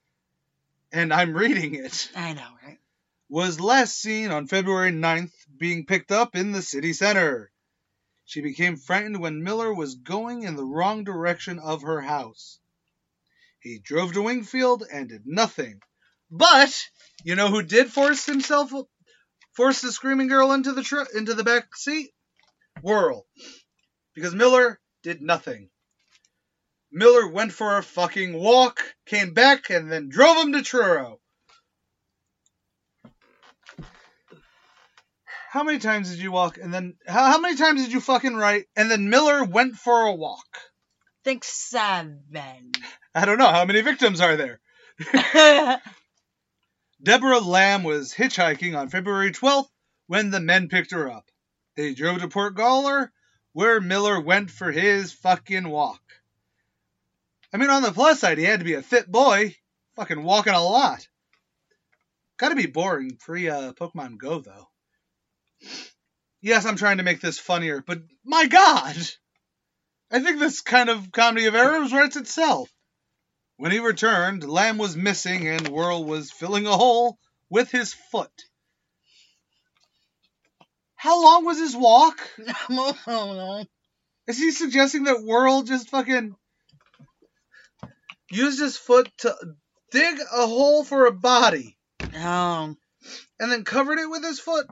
And 0.92 1.14
I'm 1.14 1.34
reading 1.34 1.74
it. 1.74 2.12
I 2.18 2.34
know, 2.34 2.50
right? 2.62 2.80
Was 3.30 3.62
last 3.62 3.98
seen 3.98 4.30
on 4.30 4.48
February 4.48 4.92
9th 4.92 5.32
being 5.58 5.86
picked 5.86 6.12
up 6.12 6.36
in 6.36 6.52
the 6.52 6.62
city 6.62 6.92
center. 6.92 7.50
She 8.26 8.42
became 8.42 8.76
frightened 8.76 9.22
when 9.22 9.42
Miller 9.42 9.74
was 9.74 9.96
going 9.96 10.44
in 10.44 10.58
the 10.58 10.66
wrong 10.66 11.06
direction 11.06 11.60
of 11.60 11.84
her 11.84 12.02
house. 12.02 12.60
He 13.62 13.80
drove 13.80 14.12
to 14.14 14.22
Wingfield 14.22 14.84
and 14.92 15.08
did 15.08 15.26
nothing. 15.26 15.80
But 16.30 16.78
you 17.24 17.36
know 17.36 17.48
who 17.48 17.64
did 17.64 17.90
force 17.90 18.26
himself 18.26 18.74
force 19.54 19.80
the 19.80 19.94
screaming 19.94 20.28
girl 20.28 20.52
into 20.52 20.74
the 20.74 20.84
tr- 20.84 21.16
into 21.16 21.34
the 21.34 21.46
back 21.46 21.74
seat? 21.78 22.13
Whirl. 22.82 23.26
Because 24.14 24.36
Miller 24.36 24.80
did 25.04 25.22
nothing. 25.22 25.70
Miller 26.92 27.28
went 27.28 27.52
for 27.52 27.78
a 27.78 27.84
fucking 27.84 28.34
walk, 28.34 28.96
came 29.06 29.34
back, 29.34 29.70
and 29.70 29.92
then 29.92 30.10
drove 30.10 30.38
him 30.38 30.54
to 30.54 30.62
Truro. 30.62 31.20
How 35.50 35.64
many 35.64 35.78
times 35.78 36.10
did 36.10 36.20
you 36.20 36.32
walk 36.32 36.58
and 36.58 36.74
then 36.74 36.96
how, 37.08 37.32
how 37.32 37.40
many 37.40 37.56
times 37.56 37.84
did 37.84 37.94
you 37.94 38.02
fucking 38.02 38.36
write 38.36 38.66
and 38.76 38.90
then 38.90 39.12
Miller 39.12 39.44
went 39.44 39.76
for 39.76 40.08
a 40.08 40.14
walk? 40.14 40.48
Think 41.24 41.44
seven. 41.44 42.72
I 43.16 43.26
don't 43.26 43.38
know. 43.38 43.50
How 43.50 43.64
many 43.66 43.82
victims 43.82 44.20
are 44.20 44.36
there? 44.36 44.60
Deborah 47.04 47.40
Lamb 47.40 47.84
was 47.84 48.14
hitchhiking 48.14 48.76
on 48.76 48.90
February 48.90 49.32
12th 49.32 49.68
when 50.08 50.32
the 50.32 50.40
men 50.40 50.70
picked 50.70 50.92
her 50.92 51.12
up. 51.12 51.26
They 51.76 51.94
drove 51.94 52.22
to 52.22 52.28
Port 52.28 52.56
Gawler, 52.56 53.12
where 53.54 53.82
Miller 53.82 54.20
went 54.20 54.52
for 54.52 54.72
his 54.72 55.12
fucking 55.12 55.68
walk. 55.68 56.02
I 57.52 57.58
mean, 57.58 57.70
on 57.70 57.82
the 57.84 57.92
plus 57.92 58.20
side, 58.20 58.38
he 58.38 58.44
had 58.44 58.60
to 58.60 58.66
be 58.66 58.74
a 58.74 58.82
fit 58.82 59.12
boy, 59.12 59.56
fucking 59.96 60.22
walking 60.22 60.54
a 60.54 60.64
lot. 60.64 61.08
Gotta 62.38 62.56
be 62.56 62.66
boring 62.66 63.18
pre 63.18 63.50
uh, 63.50 63.74
Pokemon 63.74 64.18
Go, 64.18 64.40
though. 64.40 64.68
Yes, 66.42 66.66
I'm 66.66 66.76
trying 66.76 66.98
to 66.98 67.04
make 67.04 67.22
this 67.22 67.40
funnier, 67.40 67.82
but 67.86 68.04
my 68.24 68.48
god! 68.48 68.98
I 70.12 70.20
think 70.20 70.40
this 70.40 70.62
kind 70.62 70.90
of 70.90 71.12
comedy 71.12 71.46
of 71.46 71.56
errors 71.56 71.94
writes 71.94 72.18
itself. 72.18 72.70
When 73.58 73.72
he 73.72 73.80
returned, 73.80 74.44
Lamb 74.44 74.78
was 74.78 74.98
missing 74.98 75.48
and 75.48 75.68
Whirl 75.68 76.04
was 76.04 76.32
filling 76.32 76.68
a 76.68 76.76
hole 76.76 77.18
with 77.50 77.72
his 77.72 77.94
foot. 77.94 78.46
How 81.04 81.22
long 81.22 81.44
was 81.44 81.60
his 81.60 81.76
walk? 81.76 82.18
I 82.70 82.96
don't 83.06 83.36
know. 83.36 83.66
Is 84.26 84.38
he 84.38 84.52
suggesting 84.52 85.04
that 85.04 85.22
Whirl 85.22 85.64
just 85.64 85.90
fucking 85.90 86.34
used 88.32 88.62
his 88.62 88.78
foot 88.78 89.12
to 89.18 89.36
dig 89.92 90.18
a 90.34 90.48
hole 90.48 90.86
for 90.86 91.06
a 91.06 91.12
body 91.12 91.78
Um, 92.16 92.78
and 93.38 93.52
then 93.52 93.66
covered 93.66 94.00
it 94.00 94.10
with 94.10 94.24
his 94.24 94.40
foot? 94.40 94.66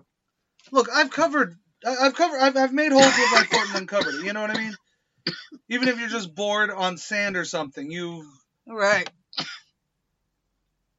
Look, 0.72 0.88
I've 0.90 1.12
covered, 1.12 1.54
I've 1.86 2.16
covered, 2.16 2.40
I've, 2.40 2.56
I've 2.56 2.74
made 2.74 2.94
holes 2.94 3.04
with 3.08 3.32
my 3.34 3.44
foot 3.44 3.66
and 3.66 3.76
then 3.76 3.88
covered 3.88 4.16
it. 4.16 4.24
You 4.24 4.32
know 4.32 4.40
what 4.40 4.52
I 4.52 4.58
mean? 4.58 4.76
Even 5.68 5.90
if 5.90 6.00
you're 6.00 6.08
just 6.08 6.34
bored 6.34 6.72
on 6.72 6.96
sand 6.96 7.36
or 7.36 7.44
something, 7.44 7.92
you 7.92 8.26
right. 8.66 9.10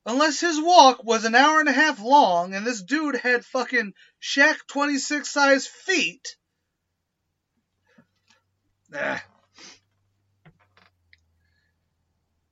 Unless 0.04 0.40
his 0.40 0.60
walk 0.60 1.04
was 1.04 1.24
an 1.24 1.34
hour 1.34 1.60
and 1.60 1.68
a 1.68 1.72
half 1.72 2.00
long 2.00 2.54
and 2.54 2.66
this 2.66 2.82
dude 2.82 3.16
had 3.16 3.44
fucking 3.44 3.94
Shaq 4.20 4.58
26 4.66 5.28
size 5.28 5.66
feet. 5.66 6.36
Ah. 8.94 9.24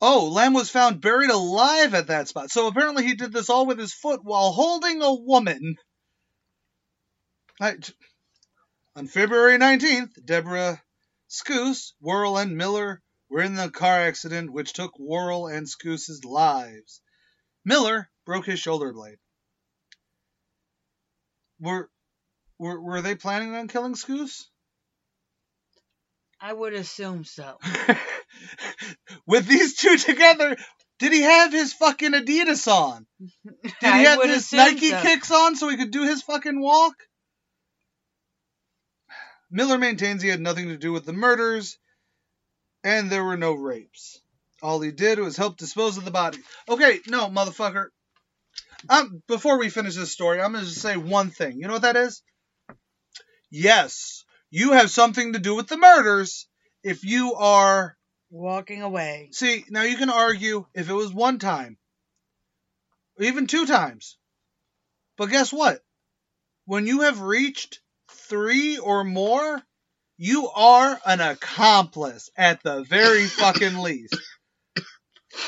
Oh, 0.00 0.28
Lamb 0.28 0.54
was 0.54 0.70
found 0.70 1.00
buried 1.00 1.30
alive 1.30 1.92
at 1.92 2.06
that 2.06 2.28
spot. 2.28 2.50
So 2.50 2.68
apparently 2.68 3.04
he 3.04 3.14
did 3.14 3.32
this 3.32 3.50
all 3.50 3.66
with 3.66 3.78
his 3.78 3.92
foot 3.92 4.20
while 4.22 4.52
holding 4.52 5.02
a 5.02 5.12
woman. 5.12 5.76
I- 7.60 7.76
on 8.96 9.08
February 9.08 9.58
19th, 9.58 10.24
Deborah 10.24 10.82
Skuse, 11.28 11.92
Worrell, 12.00 12.38
and 12.38 12.56
Miller 12.56 13.02
were 13.28 13.42
in 13.42 13.54
the 13.54 13.70
car 13.70 14.00
accident 14.00 14.52
which 14.52 14.72
took 14.72 14.98
Worrell 14.98 15.48
and 15.48 15.68
Skuse's 15.68 16.24
lives. 16.24 17.02
Miller 17.64 18.10
broke 18.26 18.46
his 18.46 18.60
shoulder 18.60 18.92
blade. 18.92 19.18
Were 21.60 21.90
were 22.58 22.80
were 22.80 23.02
they 23.02 23.14
planning 23.14 23.54
on 23.54 23.68
killing 23.68 23.94
Skuse? 23.94 24.46
I 26.40 26.52
would 26.52 26.72
assume 26.72 27.24
so. 27.24 27.58
With 29.26 29.46
these 29.46 29.76
two 29.76 29.98
together, 29.98 30.56
did 30.98 31.12
he 31.12 31.20
have 31.22 31.52
his 31.52 31.74
fucking 31.74 32.12
Adidas 32.12 32.66
on? 32.66 33.06
Did 33.44 33.74
he 33.80 34.04
have 34.04 34.22
his 34.22 34.52
Nike 34.52 34.90
so. 34.90 35.02
kicks 35.02 35.30
on 35.30 35.56
so 35.56 35.68
he 35.68 35.76
could 35.76 35.90
do 35.90 36.04
his 36.04 36.22
fucking 36.22 36.60
walk? 36.60 36.94
Miller 39.50 39.78
maintains 39.78 40.22
he 40.22 40.28
had 40.28 40.40
nothing 40.40 40.68
to 40.68 40.76
do 40.76 40.92
with 40.92 41.04
the 41.04 41.12
murders, 41.12 41.78
and 42.84 43.10
there 43.10 43.24
were 43.24 43.36
no 43.36 43.52
rapes. 43.52 44.20
All 44.62 44.80
he 44.80 44.92
did 44.92 45.18
was 45.18 45.36
help 45.36 45.56
dispose 45.56 45.96
of 45.96 46.04
the 46.04 46.10
body. 46.10 46.38
Okay, 46.68 47.00
no, 47.06 47.28
motherfucker. 47.28 47.86
Um, 48.88 49.22
before 49.26 49.58
we 49.58 49.68
finish 49.70 49.94
this 49.94 50.12
story, 50.12 50.40
I'm 50.40 50.52
gonna 50.52 50.64
just 50.64 50.80
say 50.80 50.96
one 50.96 51.30
thing. 51.30 51.58
You 51.58 51.66
know 51.66 51.74
what 51.74 51.82
that 51.82 51.96
is? 51.96 52.22
Yes, 53.50 54.24
you 54.50 54.72
have 54.72 54.90
something 54.90 55.32
to 55.32 55.38
do 55.38 55.54
with 55.54 55.68
the 55.68 55.76
murders 55.76 56.46
if 56.82 57.04
you 57.04 57.34
are 57.34 57.96
Walking 58.32 58.82
away. 58.82 59.30
See, 59.32 59.64
now 59.70 59.82
you 59.82 59.96
can 59.96 60.08
argue 60.08 60.64
if 60.72 60.88
it 60.88 60.94
was 60.94 61.12
one 61.12 61.40
time, 61.40 61.78
even 63.18 63.48
two 63.48 63.66
times. 63.66 64.16
But 65.16 65.30
guess 65.30 65.52
what? 65.52 65.80
When 66.64 66.86
you 66.86 67.00
have 67.00 67.20
reached 67.20 67.80
three 68.08 68.78
or 68.78 69.02
more, 69.02 69.60
you 70.16 70.48
are 70.48 71.00
an 71.04 71.20
accomplice 71.20 72.30
at 72.36 72.62
the 72.62 72.84
very 72.84 73.26
fucking 73.26 73.78
least. 73.78 74.16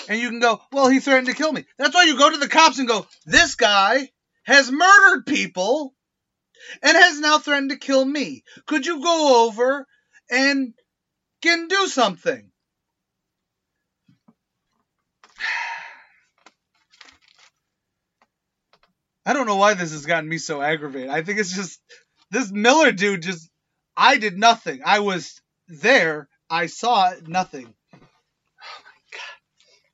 And 0.09 0.21
you 0.21 0.29
can 0.29 0.41
go, 0.41 0.61
well, 0.71 0.89
he 0.89 1.01
threatened 1.01 1.29
to 1.29 1.35
kill 1.35 1.53
me. 1.53 1.65
That's 1.79 1.95
why 1.95 2.05
you 2.05 2.17
go 2.17 2.31
to 2.31 2.39
the 2.39 2.49
cops 2.49 2.79
and 2.79 2.89
go, 2.89 3.07
this 3.27 3.57
guy 3.57 4.11
has 4.45 4.71
murdered 4.71 5.27
people 5.27 5.95
and 6.83 6.97
has 6.97 7.21
now 7.21 7.39
threatened 7.39 7.71
to 7.71 7.77
kill 7.77 8.05
me. 8.05 8.45
Could 8.67 8.87
you 8.87 9.03
go 9.03 9.47
over 9.47 9.87
and 10.31 10.75
can 11.43 11.69
do 11.69 11.89
something? 11.89 12.51
I 19.27 19.33
don't 19.33 19.47
know 19.47 19.57
why 19.57 19.75
this 19.75 19.93
has 19.93 20.07
gotten 20.07 20.29
me 20.29 20.39
so 20.39 20.63
aggravated. 20.63 21.11
I 21.11 21.23
think 21.23 21.39
it's 21.39 21.55
just 21.55 21.81
this 22.31 22.51
Miller 22.51 22.93
dude 22.93 23.23
just 23.23 23.51
I 23.97 24.19
did 24.19 24.39
nothing. 24.39 24.81
I 24.85 25.01
was 25.01 25.41
there. 25.69 26.29
I 26.49 26.67
saw 26.67 27.13
nothing. 27.27 27.75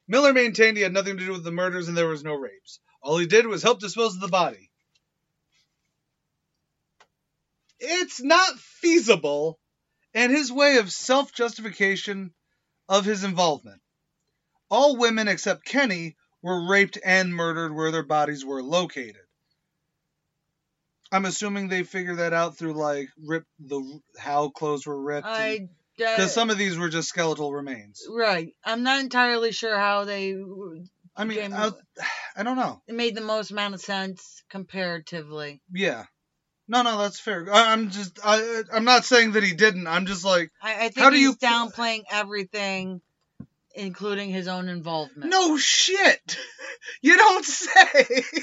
Miller 0.08 0.32
maintained 0.32 0.76
he 0.76 0.82
had 0.82 0.92
nothing 0.92 1.18
to 1.18 1.24
do 1.24 1.32
with 1.32 1.44
the 1.44 1.52
murders 1.52 1.86
and 1.86 1.96
there 1.96 2.08
was 2.08 2.24
no 2.24 2.34
rapes. 2.34 2.80
All 3.02 3.18
he 3.18 3.26
did 3.26 3.46
was 3.46 3.62
help 3.62 3.78
dispose 3.78 4.14
of 4.14 4.20
the 4.20 4.28
body. 4.28 4.70
It's 7.78 8.20
not 8.20 8.58
feasible 8.58 9.60
and 10.14 10.32
his 10.32 10.50
way 10.50 10.78
of 10.78 10.90
self-justification 10.90 12.32
of 12.88 13.04
his 13.04 13.22
involvement. 13.22 13.82
All 14.70 14.96
women 14.96 15.28
except 15.28 15.64
Kenny 15.64 16.16
were 16.42 16.68
raped 16.68 16.98
and 17.04 17.34
murdered 17.34 17.74
where 17.74 17.90
their 17.90 18.02
bodies 18.02 18.44
were 18.44 18.62
located. 18.62 19.16
I'm 21.12 21.24
assuming 21.24 21.68
they 21.68 21.84
figured 21.84 22.18
that 22.18 22.32
out 22.32 22.56
through 22.56 22.74
like 22.74 23.08
rip 23.24 23.44
the 23.58 24.00
how 24.18 24.50
clothes 24.50 24.86
were 24.86 25.00
ripped. 25.00 25.26
I 25.26 25.68
Because 25.98 26.32
some 26.32 26.48
of 26.50 26.56
these 26.58 26.78
were 26.78 26.88
just 26.88 27.08
skeletal 27.08 27.52
remains. 27.52 28.02
right. 28.10 28.48
I'm 28.64 28.82
not 28.82 29.00
entirely 29.00 29.52
sure 29.52 29.76
how 29.78 30.04
they 30.04 30.34
I 31.16 31.24
mean, 31.24 31.52
I, 31.52 31.70
I 32.36 32.42
don't 32.44 32.56
know. 32.56 32.80
it 32.86 32.94
made 32.94 33.14
the 33.16 33.20
most 33.20 33.50
amount 33.50 33.74
of 33.74 33.80
sense 33.80 34.42
comparatively. 34.48 35.60
Yeah. 35.72 36.04
No, 36.68 36.82
no, 36.82 36.98
that's 36.98 37.18
fair. 37.18 37.46
I, 37.52 37.72
I'm 37.72 37.90
just, 37.90 38.18
I, 38.22 38.62
I'm 38.72 38.84
not 38.84 39.04
saying 39.04 39.32
that 39.32 39.42
he 39.42 39.54
didn't. 39.54 39.86
I'm 39.86 40.06
just 40.06 40.24
like, 40.24 40.50
I, 40.62 40.74
I 40.74 40.88
think 40.90 40.98
How 40.98 41.10
do 41.10 41.16
he's 41.16 41.24
you- 41.24 41.36
downplaying 41.36 42.02
everything, 42.10 43.00
including 43.74 44.30
his 44.30 44.48
own 44.48 44.68
involvement. 44.68 45.30
no 45.30 45.56
shit. 45.56 46.36
You 47.02 47.16
don't 47.16 47.44
say. 47.44 48.06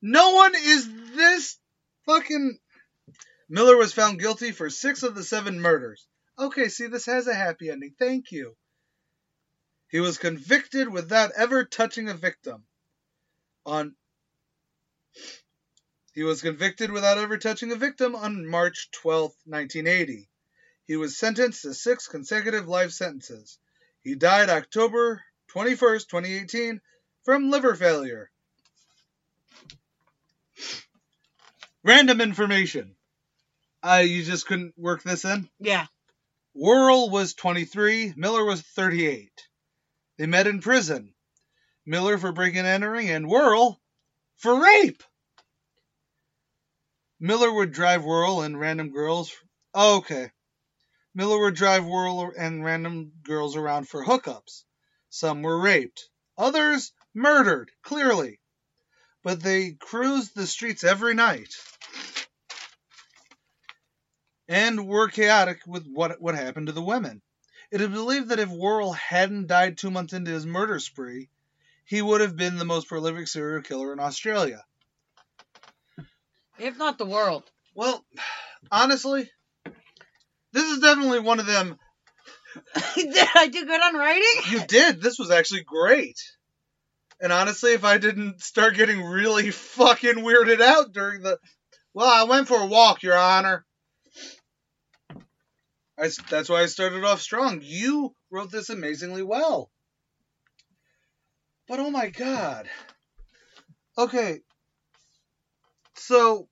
No 0.00 0.34
one 0.34 0.54
is 0.56 0.88
this 1.16 1.58
fucking. 2.06 2.58
Miller 3.48 3.76
was 3.76 3.94
found 3.94 4.20
guilty 4.20 4.52
for 4.52 4.68
six 4.68 5.02
of 5.02 5.14
the 5.14 5.24
seven 5.24 5.60
murders. 5.60 6.06
Okay, 6.38 6.68
see, 6.68 6.86
this 6.86 7.06
has 7.06 7.26
a 7.26 7.34
happy 7.34 7.70
ending. 7.70 7.94
Thank 7.98 8.30
you. 8.30 8.56
He 9.88 10.00
was 10.00 10.18
convicted 10.18 10.88
without 10.88 11.32
ever 11.36 11.64
touching 11.64 12.08
a 12.08 12.14
victim. 12.14 12.64
On. 13.64 13.96
He 16.12 16.22
was 16.24 16.42
convicted 16.42 16.90
without 16.90 17.16
ever 17.16 17.38
touching 17.38 17.72
a 17.72 17.76
victim 17.76 18.14
on 18.14 18.46
March 18.46 18.90
12, 18.92 19.32
1980. 19.46 20.28
He 20.86 20.96
was 20.96 21.18
sentenced 21.18 21.62
to 21.62 21.74
six 21.74 22.06
consecutive 22.06 22.68
life 22.68 22.92
sentences. 22.92 23.58
He 24.02 24.14
died 24.14 24.50
October 24.50 25.22
21st, 25.54 26.08
2018, 26.08 26.80
from 27.24 27.50
liver 27.50 27.74
failure. 27.74 28.30
Random 31.82 32.20
information. 32.20 32.97
Uh, 33.82 34.02
you 34.04 34.24
just 34.24 34.46
couldn't 34.46 34.74
work 34.76 35.02
this 35.02 35.24
in? 35.24 35.48
Yeah. 35.60 35.86
Worrell 36.54 37.10
was 37.10 37.34
23, 37.34 38.14
Miller 38.16 38.44
was 38.44 38.60
38. 38.60 39.30
They 40.18 40.26
met 40.26 40.48
in 40.48 40.60
prison. 40.60 41.14
Miller 41.86 42.18
for 42.18 42.32
breaking 42.32 42.60
and 42.60 42.66
entering, 42.66 43.08
and 43.08 43.28
Worrell 43.28 43.80
for 44.36 44.60
rape. 44.60 45.02
Miller 47.20 47.52
would 47.52 47.72
drive 47.72 48.04
Worrell 48.04 48.42
and 48.42 48.58
random 48.58 48.90
girls. 48.90 49.32
Oh, 49.74 49.98
okay. 49.98 50.30
Miller 51.14 51.38
would 51.38 51.54
drive 51.54 51.84
Worrell 51.84 52.32
and 52.36 52.64
random 52.64 53.12
girls 53.22 53.56
around 53.56 53.88
for 53.88 54.04
hookups. 54.04 54.64
Some 55.10 55.42
were 55.42 55.58
raped, 55.58 56.08
others 56.36 56.92
murdered, 57.14 57.70
clearly. 57.82 58.40
But 59.22 59.40
they 59.40 59.72
cruised 59.72 60.34
the 60.34 60.46
streets 60.46 60.84
every 60.84 61.14
night 61.14 61.54
and 64.48 64.86
were 64.86 65.08
chaotic 65.08 65.60
with 65.66 65.86
what, 65.86 66.20
what 66.20 66.34
happened 66.34 66.66
to 66.66 66.72
the 66.72 66.82
women. 66.82 67.22
It 67.70 67.80
is 67.80 67.88
believed 67.88 68.30
that 68.30 68.38
if 68.38 68.48
Worrell 68.48 68.94
hadn't 68.94 69.46
died 69.46 69.76
two 69.76 69.90
months 69.90 70.14
into 70.14 70.30
his 70.30 70.46
murder 70.46 70.80
spree, 70.80 71.28
he 71.84 72.00
would 72.00 72.22
have 72.22 72.36
been 72.36 72.56
the 72.56 72.64
most 72.64 72.88
prolific 72.88 73.28
serial 73.28 73.62
killer 73.62 73.92
in 73.92 74.00
Australia. 74.00 74.64
If 76.58 76.76
not 76.78 76.98
the 76.98 77.06
world. 77.06 77.44
Well, 77.74 78.04
honestly, 78.72 79.30
this 80.52 80.64
is 80.64 80.80
definitely 80.80 81.20
one 81.20 81.40
of 81.40 81.46
them. 81.46 81.78
Did 82.94 83.28
I 83.34 83.48
do 83.48 83.64
good 83.66 83.80
on 83.80 83.94
writing? 83.94 84.42
You 84.50 84.66
did. 84.66 85.00
This 85.00 85.18
was 85.18 85.30
actually 85.30 85.62
great. 85.62 86.18
And 87.20 87.32
honestly, 87.32 87.74
if 87.74 87.84
I 87.84 87.98
didn't 87.98 88.40
start 88.42 88.74
getting 88.74 89.02
really 89.04 89.50
fucking 89.50 90.16
weirded 90.16 90.60
out 90.60 90.92
during 90.92 91.22
the. 91.22 91.38
Well, 91.94 92.08
I 92.08 92.24
went 92.24 92.48
for 92.48 92.60
a 92.60 92.66
walk, 92.66 93.02
Your 93.02 93.16
Honor. 93.16 93.64
I 96.00 96.10
that's 96.30 96.48
why 96.48 96.62
I 96.62 96.66
started 96.66 97.04
off 97.04 97.20
strong. 97.20 97.60
You 97.62 98.14
wrote 98.30 98.52
this 98.52 98.70
amazingly 98.70 99.22
well. 99.22 99.70
But 101.66 101.80
oh 101.80 101.90
my 101.90 102.08
god. 102.08 102.68
Okay. 103.96 104.40
So. 105.94 106.48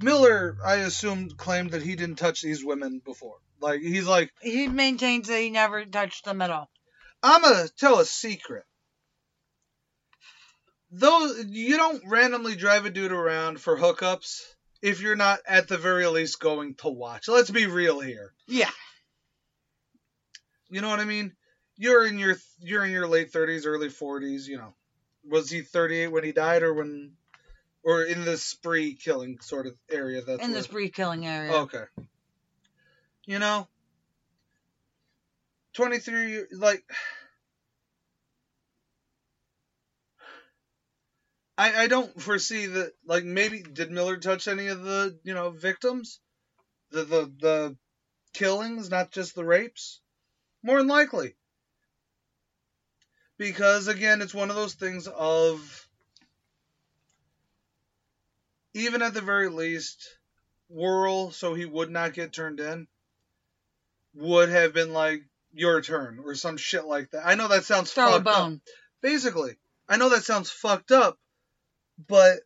Miller, 0.00 0.56
I 0.64 0.76
assumed, 0.76 1.36
claimed 1.36 1.70
that 1.70 1.82
he 1.82 1.94
didn't 1.94 2.16
touch 2.16 2.42
these 2.42 2.64
women 2.64 3.00
before. 3.04 3.36
Like, 3.60 3.80
he's 3.80 4.08
like, 4.08 4.32
He 4.42 4.66
maintains 4.66 5.28
that 5.28 5.40
he 5.40 5.50
never 5.50 5.84
touched 5.84 6.24
them 6.24 6.42
at 6.42 6.50
all. 6.50 6.68
I'm 7.22 7.42
gonna 7.42 7.68
tell 7.78 8.00
a 8.00 8.04
secret. 8.04 8.64
Those 10.90 11.46
you 11.46 11.76
don't 11.76 12.02
randomly 12.04 12.56
drive 12.56 12.84
a 12.84 12.90
dude 12.90 13.12
around 13.12 13.60
for 13.60 13.78
hookups 13.78 14.42
if 14.82 15.00
you're 15.00 15.16
not 15.16 15.38
at 15.46 15.68
the 15.68 15.78
very 15.78 16.06
least 16.08 16.40
going 16.40 16.74
to 16.76 16.88
watch. 16.88 17.28
Let's 17.28 17.50
be 17.50 17.66
real 17.66 18.00
here. 18.00 18.32
Yeah. 18.46 18.70
You 20.68 20.80
know 20.80 20.88
what 20.88 21.00
I 21.00 21.04
mean? 21.04 21.32
You're 21.76 22.06
in 22.06 22.18
your 22.18 22.36
you're 22.60 22.84
in 22.84 22.90
your 22.90 23.06
late 23.06 23.32
30s, 23.32 23.66
early 23.66 23.88
40s. 23.88 24.46
You 24.46 24.58
know, 24.58 24.74
was 25.28 25.48
he 25.50 25.62
38 25.62 26.08
when 26.08 26.24
he 26.24 26.32
died, 26.32 26.62
or 26.62 26.74
when, 26.74 27.12
or 27.82 28.02
in 28.02 28.24
the 28.24 28.36
spree 28.36 28.94
killing 28.94 29.38
sort 29.40 29.66
of 29.66 29.74
area? 29.90 30.22
That's 30.22 30.42
In 30.42 30.50
where- 30.50 30.58
the 30.60 30.64
spree 30.64 30.90
killing 30.90 31.26
area. 31.26 31.52
Okay. 31.52 31.84
You 33.24 33.38
know, 33.38 33.68
23, 35.74 36.44
like, 36.52 36.82
I, 41.62 41.84
I 41.84 41.86
don't 41.86 42.20
foresee 42.20 42.66
that, 42.66 42.92
like, 43.06 43.22
maybe, 43.22 43.62
did 43.62 43.92
Miller 43.92 44.16
touch 44.16 44.48
any 44.48 44.66
of 44.66 44.82
the, 44.82 45.16
you 45.22 45.32
know, 45.32 45.50
victims? 45.50 46.18
The, 46.90 47.04
the, 47.04 47.32
the 47.40 47.76
killings, 48.34 48.90
not 48.90 49.12
just 49.12 49.36
the 49.36 49.44
rapes? 49.44 50.00
More 50.64 50.78
than 50.78 50.88
likely. 50.88 51.36
Because, 53.38 53.86
again, 53.86 54.22
it's 54.22 54.34
one 54.34 54.50
of 54.50 54.56
those 54.56 54.74
things 54.74 55.06
of, 55.06 55.86
even 58.74 59.00
at 59.00 59.14
the 59.14 59.20
very 59.20 59.48
least, 59.48 60.18
Whirl, 60.68 61.30
so 61.30 61.54
he 61.54 61.64
would 61.64 61.90
not 61.90 62.12
get 62.12 62.32
turned 62.32 62.58
in, 62.58 62.88
would 64.14 64.48
have 64.48 64.72
been 64.72 64.92
like 64.92 65.22
your 65.52 65.80
turn 65.80 66.18
or 66.24 66.34
some 66.34 66.56
shit 66.56 66.86
like 66.86 67.12
that. 67.12 67.24
I 67.24 67.36
know 67.36 67.46
that 67.46 67.64
sounds 67.64 67.92
Throw 67.92 68.08
a 68.08 68.10
fucked 68.14 68.26
up. 68.26 68.36
bone. 68.36 68.60
Basically, 69.00 69.56
I 69.88 69.96
know 69.96 70.08
that 70.08 70.24
sounds 70.24 70.50
fucked 70.50 70.90
up, 70.90 71.18
but 72.08 72.38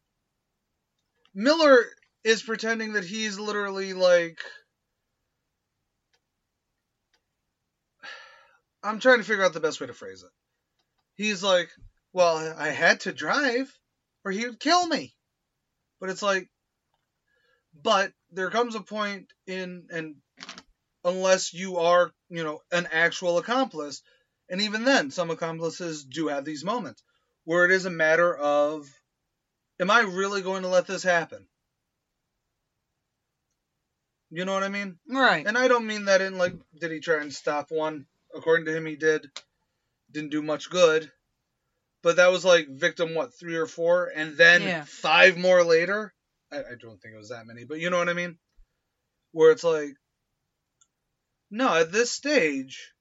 Miller 1.35 1.85
is 2.25 2.43
pretending 2.43 2.95
that 2.95 3.05
he's 3.05 3.39
literally 3.39 3.93
like. 3.93 4.39
I'm 8.83 9.01
trying 9.01 9.19
to 9.19 9.25
figure 9.25 9.45
out 9.45 9.53
the 9.53 9.61
best 9.61 9.81
way 9.81 9.89
to 9.89 9.95
phrase 9.95 10.23
it. 10.23 10.31
He's 11.17 11.43
like, 11.43 11.71
well, 12.13 12.55
I 12.57 12.69
had 12.69 13.01
to 13.01 13.13
drive 13.13 13.73
or 14.25 14.31
he 14.31 14.47
would 14.47 14.61
kill 14.61 14.87
me. 14.87 15.15
But 16.01 16.11
it's 16.11 16.23
like, 16.23 16.49
but 17.83 18.13
there 18.31 18.51
comes 18.51 18.75
a 18.75 18.81
point 18.81 19.33
in, 19.47 19.87
and 19.91 20.17
unless 21.05 21.55
you 21.55 21.79
are, 21.79 22.13
you 22.29 22.45
know, 22.45 22.61
an 22.71 22.89
actual 22.93 23.39
accomplice, 23.39 24.03
and 24.49 24.61
even 24.61 24.85
then, 24.85 25.11
some 25.11 25.31
accomplices 25.31 26.05
do 26.05 26.29
have 26.29 26.45
these 26.45 26.65
moments 26.65 27.03
where 27.45 27.65
it 27.65 27.71
is 27.71 27.87
a 27.87 27.91
matter 27.91 28.37
of, 28.37 28.87
am 29.81 29.91
I 29.91 30.01
really 30.01 30.43
going 30.43 30.63
to 30.63 30.69
let 30.69 30.87
this 30.87 31.03
happen? 31.03 31.47
You 34.31 34.45
know 34.45 34.55
what 34.55 34.65
I 34.65 34.69
mean? 34.69 34.99
Right. 35.09 35.47
And 35.47 35.57
I 35.57 35.69
don't 35.69 35.87
mean 35.87 36.07
that 36.07 36.21
in 36.21 36.39
like, 36.39 36.55
did 36.81 36.91
he 36.91 37.01
try 37.01 37.21
and 37.21 37.33
stop 37.33 37.71
one? 37.71 38.07
According 38.35 38.67
to 38.67 38.77
him, 38.77 38.87
he 38.87 38.97
did. 38.97 39.31
Didn't 40.11 40.31
do 40.31 40.43
much 40.43 40.69
good. 40.69 41.11
But 42.03 42.17
that 42.17 42.31
was 42.31 42.45
like 42.45 42.69
victim, 42.69 43.15
what, 43.15 43.39
three 43.39 43.57
or 43.57 43.67
four? 43.67 44.11
And 44.15 44.37
then 44.37 44.63
Yeah. 44.63 44.85
five 44.85 45.37
more 45.37 45.65
later? 45.65 46.13
I, 46.51 46.59
I 46.59 46.75
don't 46.79 47.01
think 47.01 47.15
it 47.15 47.19
was 47.19 47.31
that 47.31 47.47
many, 47.47 47.65
but 47.65 47.79
you 47.79 47.91
know 47.91 47.99
what 47.99 48.09
I 48.09 48.15
mean? 48.15 48.39
Where 49.33 49.51
it's 49.51 49.65
like, 49.65 49.95
no, 51.51 51.75
at 51.75 51.93
this 51.93 52.11
stage, 52.11 52.93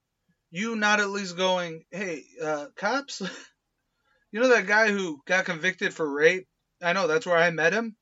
you 0.50 0.76
not 0.76 1.00
at 1.00 1.10
least 1.10 1.36
going, 1.36 1.84
hey, 1.90 2.24
uh, 2.42 2.66
cops, 2.76 3.20
you 4.30 4.40
know 4.40 4.48
that 4.48 4.66
guy 4.66 4.90
who 4.90 5.20
got 5.26 5.44
convicted 5.44 5.92
for 5.92 6.08
rape? 6.08 6.46
I 6.82 6.92
know, 6.92 7.06
that's 7.06 7.26
where 7.26 7.36
I 7.36 7.50
met 7.50 7.72
him. 7.72 7.96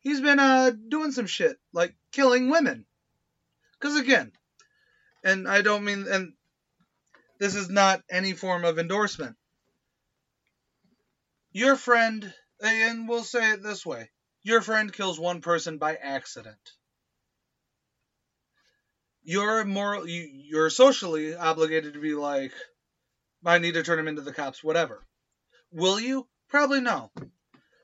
He's 0.00 0.20
been 0.20 0.38
uh, 0.38 0.72
doing 0.88 1.12
some 1.12 1.26
shit, 1.26 1.56
like 1.72 1.94
killing 2.12 2.50
women. 2.50 2.86
Because 3.78 3.96
again, 3.96 4.32
and 5.24 5.48
I 5.48 5.62
don't 5.62 5.84
mean, 5.84 6.06
and 6.08 6.32
this 7.38 7.54
is 7.54 7.68
not 7.68 8.02
any 8.10 8.32
form 8.32 8.64
of 8.64 8.78
endorsement. 8.78 9.36
Your 11.52 11.76
friend, 11.76 12.32
and 12.60 13.08
we'll 13.08 13.24
say 13.24 13.52
it 13.52 13.62
this 13.62 13.84
way 13.84 14.10
your 14.42 14.62
friend 14.62 14.92
kills 14.92 15.20
one 15.20 15.40
person 15.40 15.78
by 15.78 15.94
accident. 15.94 16.72
you're 19.22 19.64
moral 19.64 20.08
you, 20.08 20.26
you're 20.32 20.70
socially 20.70 21.34
obligated 21.34 21.92
to 21.92 22.00
be 22.00 22.14
like 22.14 22.52
I 23.44 23.58
need 23.58 23.74
to 23.74 23.82
turn 23.82 23.98
him 23.98 24.08
into 24.08 24.22
the 24.22 24.32
cops, 24.32 24.64
whatever. 24.64 25.06
Will 25.70 26.00
you? 26.00 26.26
Probably 26.48 26.80
no. 26.80 27.10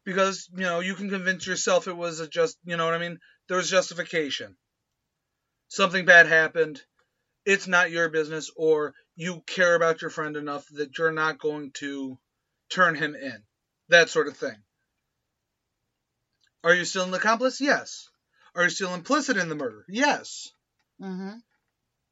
Because, 0.04 0.48
you 0.54 0.64
know, 0.64 0.80
you 0.80 0.94
can 0.94 1.08
convince 1.08 1.46
yourself 1.46 1.88
it 1.88 1.96
was 1.96 2.20
a 2.20 2.28
just, 2.28 2.58
you 2.64 2.76
know 2.76 2.84
what 2.84 2.94
I 2.94 2.98
mean? 2.98 3.18
There 3.48 3.56
was 3.56 3.70
justification. 3.70 4.56
Something 5.68 6.04
bad 6.04 6.26
happened. 6.26 6.82
It's 7.46 7.66
not 7.66 7.90
your 7.90 8.08
business, 8.08 8.50
or 8.56 8.94
you 9.16 9.42
care 9.46 9.74
about 9.74 10.02
your 10.02 10.10
friend 10.10 10.36
enough 10.36 10.66
that 10.72 10.96
you're 10.96 11.12
not 11.12 11.38
going 11.38 11.72
to 11.74 12.18
turn 12.70 12.94
him 12.94 13.14
in. 13.14 13.42
That 13.88 14.08
sort 14.08 14.28
of 14.28 14.36
thing. 14.36 14.56
Are 16.62 16.74
you 16.74 16.84
still 16.84 17.04
an 17.04 17.12
accomplice? 17.12 17.60
Yes. 17.60 18.08
Are 18.54 18.64
you 18.64 18.70
still 18.70 18.94
implicit 18.94 19.36
in 19.36 19.48
the 19.48 19.54
murder? 19.54 19.84
Yes. 19.88 20.50
Mm-hmm. 21.00 21.36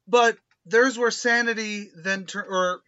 But 0.07 0.37
there's 0.65 0.97
where 0.97 1.11
sanity 1.11 1.89
then 1.95 2.25
turn, 2.25 2.45
or 2.47 2.81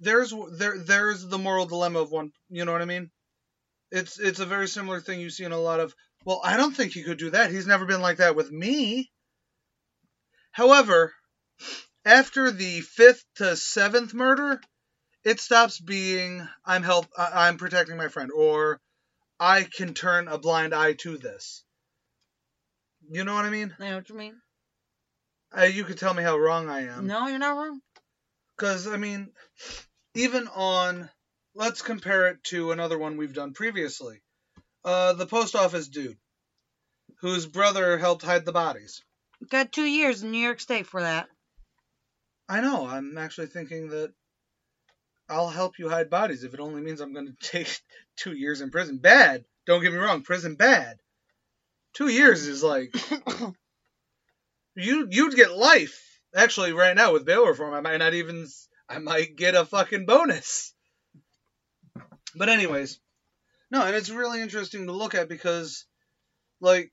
there's 0.00 0.32
there 0.52 0.78
there's 0.78 1.26
the 1.26 1.38
moral 1.38 1.66
dilemma 1.66 2.00
of 2.00 2.10
one. 2.10 2.32
You 2.48 2.64
know 2.64 2.72
what 2.72 2.82
I 2.82 2.86
mean? 2.86 3.10
It's 3.90 4.18
it's 4.18 4.40
a 4.40 4.46
very 4.46 4.68
similar 4.68 5.00
thing 5.00 5.20
you 5.20 5.30
see 5.30 5.44
in 5.44 5.52
a 5.52 5.58
lot 5.58 5.80
of. 5.80 5.94
Well, 6.24 6.40
I 6.44 6.56
don't 6.56 6.76
think 6.76 6.92
he 6.92 7.02
could 7.02 7.18
do 7.18 7.30
that. 7.30 7.50
He's 7.50 7.66
never 7.66 7.86
been 7.86 8.02
like 8.02 8.18
that 8.18 8.36
with 8.36 8.50
me. 8.50 9.10
However, 10.52 11.14
after 12.04 12.50
the 12.50 12.80
fifth 12.80 13.24
to 13.36 13.56
seventh 13.56 14.12
murder, 14.12 14.60
it 15.24 15.40
stops 15.40 15.80
being 15.80 16.46
I'm 16.64 16.82
help 16.82 17.06
I'm 17.16 17.56
protecting 17.56 17.96
my 17.96 18.08
friend 18.08 18.30
or 18.32 18.80
I 19.40 19.62
can 19.62 19.94
turn 19.94 20.28
a 20.28 20.38
blind 20.38 20.74
eye 20.74 20.94
to 20.94 21.16
this. 21.16 21.64
You 23.10 23.24
know 23.24 23.34
what 23.34 23.44
I 23.44 23.50
mean? 23.50 23.74
I 23.78 23.90
know 23.90 23.96
what 23.96 24.08
you 24.08 24.16
mean. 24.16 24.40
Uh, 25.56 25.62
you 25.62 25.84
could 25.84 25.98
tell 25.98 26.12
me 26.12 26.22
how 26.22 26.36
wrong 26.36 26.68
I 26.68 26.88
am. 26.88 27.06
No, 27.06 27.26
you're 27.26 27.38
not 27.38 27.56
wrong. 27.56 27.80
Because, 28.56 28.86
I 28.86 28.96
mean, 28.96 29.30
even 30.14 30.48
on, 30.48 31.08
let's 31.58 31.82
compare 31.82 32.28
it 32.28 32.42
to 32.44 32.70
another 32.70 32.96
one 32.96 33.16
we've 33.16 33.34
done 33.34 33.52
previously. 33.52 34.22
Uh, 34.84 35.12
the 35.12 35.26
post 35.26 35.56
office 35.56 35.88
dude, 35.88 36.16
whose 37.20 37.46
brother 37.46 37.98
helped 37.98 38.22
hide 38.24 38.44
the 38.44 38.52
bodies. 38.52 39.02
Got 39.50 39.72
two 39.72 39.84
years 39.84 40.22
in 40.22 40.30
New 40.30 40.38
York 40.38 40.60
State 40.60 40.86
for 40.86 41.02
that. 41.02 41.26
I 42.48 42.60
know, 42.60 42.86
I'm 42.86 43.18
actually 43.18 43.48
thinking 43.48 43.88
that 43.88 44.12
I'll 45.28 45.50
help 45.50 45.78
you 45.78 45.88
hide 45.88 46.08
bodies 46.08 46.44
if 46.44 46.54
it 46.54 46.60
only 46.60 46.80
means 46.80 47.00
I'm 47.00 47.12
going 47.12 47.26
to 47.40 47.48
take 47.50 47.80
two 48.16 48.32
years 48.32 48.60
in 48.60 48.70
prison. 48.70 48.98
Bad. 48.98 49.44
Don't 49.66 49.82
get 49.82 49.92
me 49.92 49.98
wrong, 49.98 50.22
prison 50.22 50.54
bad. 50.54 50.96
Two 51.92 52.08
years 52.08 52.46
is 52.46 52.62
like, 52.62 52.94
you, 54.76 55.08
you'd 55.10 55.34
get 55.34 55.50
life. 55.50 56.04
Actually, 56.34 56.72
right 56.72 56.94
now 56.94 57.12
with 57.12 57.26
bail 57.26 57.46
reform, 57.46 57.74
I 57.74 57.80
might 57.80 57.96
not 57.96 58.14
even, 58.14 58.46
I 58.88 58.98
might 58.98 59.36
get 59.36 59.56
a 59.56 59.64
fucking 59.64 60.06
bonus. 60.06 60.72
But 62.34 62.48
anyways, 62.48 63.00
no, 63.70 63.84
and 63.86 63.96
it's 63.96 64.10
really 64.10 64.40
interesting 64.40 64.86
to 64.86 64.92
look 64.92 65.14
at 65.14 65.28
because, 65.28 65.86
like, 66.60 66.92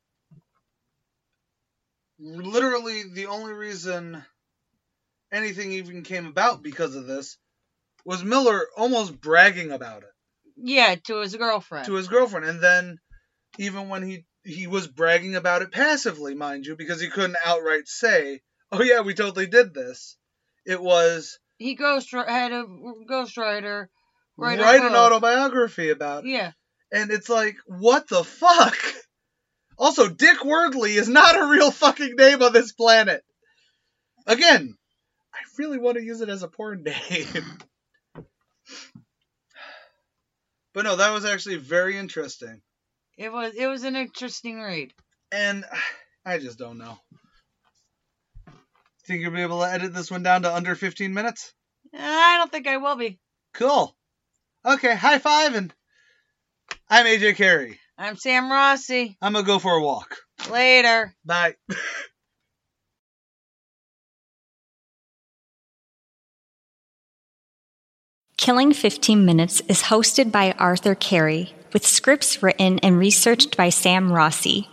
literally 2.19 3.03
the 3.13 3.27
only 3.27 3.53
reason 3.53 4.25
anything 5.31 5.71
even 5.73 6.03
came 6.03 6.25
about 6.25 6.63
because 6.63 6.95
of 6.95 7.07
this 7.07 7.37
was 8.05 8.23
Miller 8.23 8.67
almost 8.77 9.19
bragging 9.19 9.71
about 9.71 10.03
it 10.03 10.11
Yeah, 10.55 10.95
to 10.95 11.17
his 11.17 11.35
girlfriend. 11.35 11.85
to 11.87 11.93
his 11.95 12.07
girlfriend, 12.07 12.45
and 12.45 12.61
then 12.61 12.99
even 13.57 13.89
when 13.89 14.03
he 14.03 14.25
he 14.43 14.67
was 14.67 14.87
bragging 14.87 15.35
about 15.35 15.61
it 15.63 15.71
passively, 15.71 16.35
mind 16.35 16.65
you, 16.65 16.75
because 16.75 17.01
he 17.01 17.09
couldn't 17.09 17.37
outright 17.43 17.87
say, 17.87 18.41
"Oh 18.71 18.83
yeah, 18.83 19.01
we 19.01 19.13
totally 19.13 19.47
did 19.47 19.73
this." 19.73 20.17
It 20.65 20.81
was 20.81 21.39
he 21.57 21.75
ghost 21.75 22.11
had 22.11 22.51
a 22.51 22.65
ghostwriter 22.65 23.87
write, 24.37 24.59
write 24.59 24.81
an 24.81 24.95
autobiography 24.95 25.89
about 25.89 26.25
it. 26.25 26.29
Yeah, 26.29 26.51
And 26.91 27.11
it's 27.11 27.29
like, 27.29 27.55
what 27.67 28.07
the 28.07 28.23
fuck? 28.23 28.77
Also, 29.77 30.07
Dick 30.07 30.39
Wordley 30.39 30.95
is 30.97 31.09
not 31.09 31.37
a 31.37 31.47
real 31.47 31.69
fucking 31.71 32.15
name 32.15 32.41
on 32.41 32.53
this 32.53 32.71
planet. 32.71 33.23
Again, 34.25 34.75
I 35.33 35.37
really 35.57 35.77
want 35.77 35.97
to 35.97 36.03
use 36.03 36.21
it 36.21 36.29
as 36.29 36.43
a 36.43 36.47
porn 36.47 36.83
name. 36.83 37.57
but 40.73 40.83
no, 40.85 40.95
that 40.95 41.11
was 41.11 41.25
actually 41.25 41.57
very 41.57 41.97
interesting. 41.97 42.61
it 43.17 43.31
was 43.31 43.53
it 43.55 43.67
was 43.67 43.83
an 43.83 43.95
interesting 43.95 44.61
read. 44.61 44.93
And 45.31 45.65
I 46.25 46.37
just 46.37 46.57
don't 46.57 46.77
know. 46.77 46.97
Think 49.05 49.21
you'll 49.21 49.31
be 49.31 49.41
able 49.41 49.59
to 49.59 49.71
edit 49.71 49.93
this 49.93 50.09
one 50.09 50.23
down 50.23 50.41
to 50.43 50.53
under 50.55 50.73
15 50.73 51.13
minutes? 51.13 51.53
I 51.93 52.37
don't 52.37 52.51
think 52.51 52.65
I 52.67 52.77
will 52.77 52.95
be. 52.95 53.19
Cool. 53.53 53.95
Okay, 54.65 54.95
high 54.95 55.19
five, 55.19 55.53
and 55.53 55.71
I'm 56.89 57.05
AJ 57.05 57.35
Carey. 57.35 57.79
I'm 57.99 58.17
Sam 58.17 58.51
Rossi. 58.51 59.15
I'm 59.21 59.33
gonna 59.33 59.45
go 59.45 59.59
for 59.59 59.73
a 59.73 59.81
walk. 59.81 60.17
Later. 60.49 61.13
Bye. 61.23 61.53
Killing 68.37 68.73
15 68.73 69.23
Minutes 69.23 69.61
is 69.67 69.83
hosted 69.83 70.31
by 70.31 70.55
Arthur 70.57 70.95
Carey, 70.95 71.53
with 71.71 71.85
scripts 71.85 72.41
written 72.41 72.79
and 72.79 72.97
researched 72.97 73.55
by 73.55 73.69
Sam 73.69 74.11
Rossi. 74.11 74.67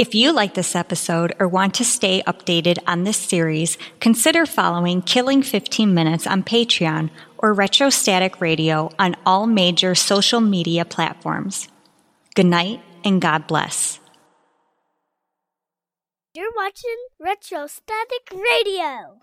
If 0.00 0.14
you 0.14 0.32
like 0.32 0.54
this 0.54 0.74
episode 0.74 1.34
or 1.38 1.46
want 1.46 1.74
to 1.74 1.84
stay 1.84 2.22
updated 2.22 2.78
on 2.86 3.04
this 3.04 3.18
series, 3.18 3.76
consider 4.00 4.46
following 4.46 5.02
Killing 5.02 5.42
15 5.42 5.92
Minutes 5.92 6.26
on 6.26 6.42
Patreon 6.42 7.10
or 7.40 7.52
Retrostatic 7.52 8.40
Radio 8.40 8.90
on 8.98 9.16
all 9.26 9.46
major 9.46 9.94
social 9.94 10.40
media 10.40 10.84
platforms. 10.84 11.68
Good 12.34 12.46
night 12.46 12.82
and 13.04 13.20
God 13.20 13.46
bless. 13.46 13.98
You're 16.34 16.52
watching 16.56 16.96
Retrostatic 17.18 18.30
Radio. 18.30 19.22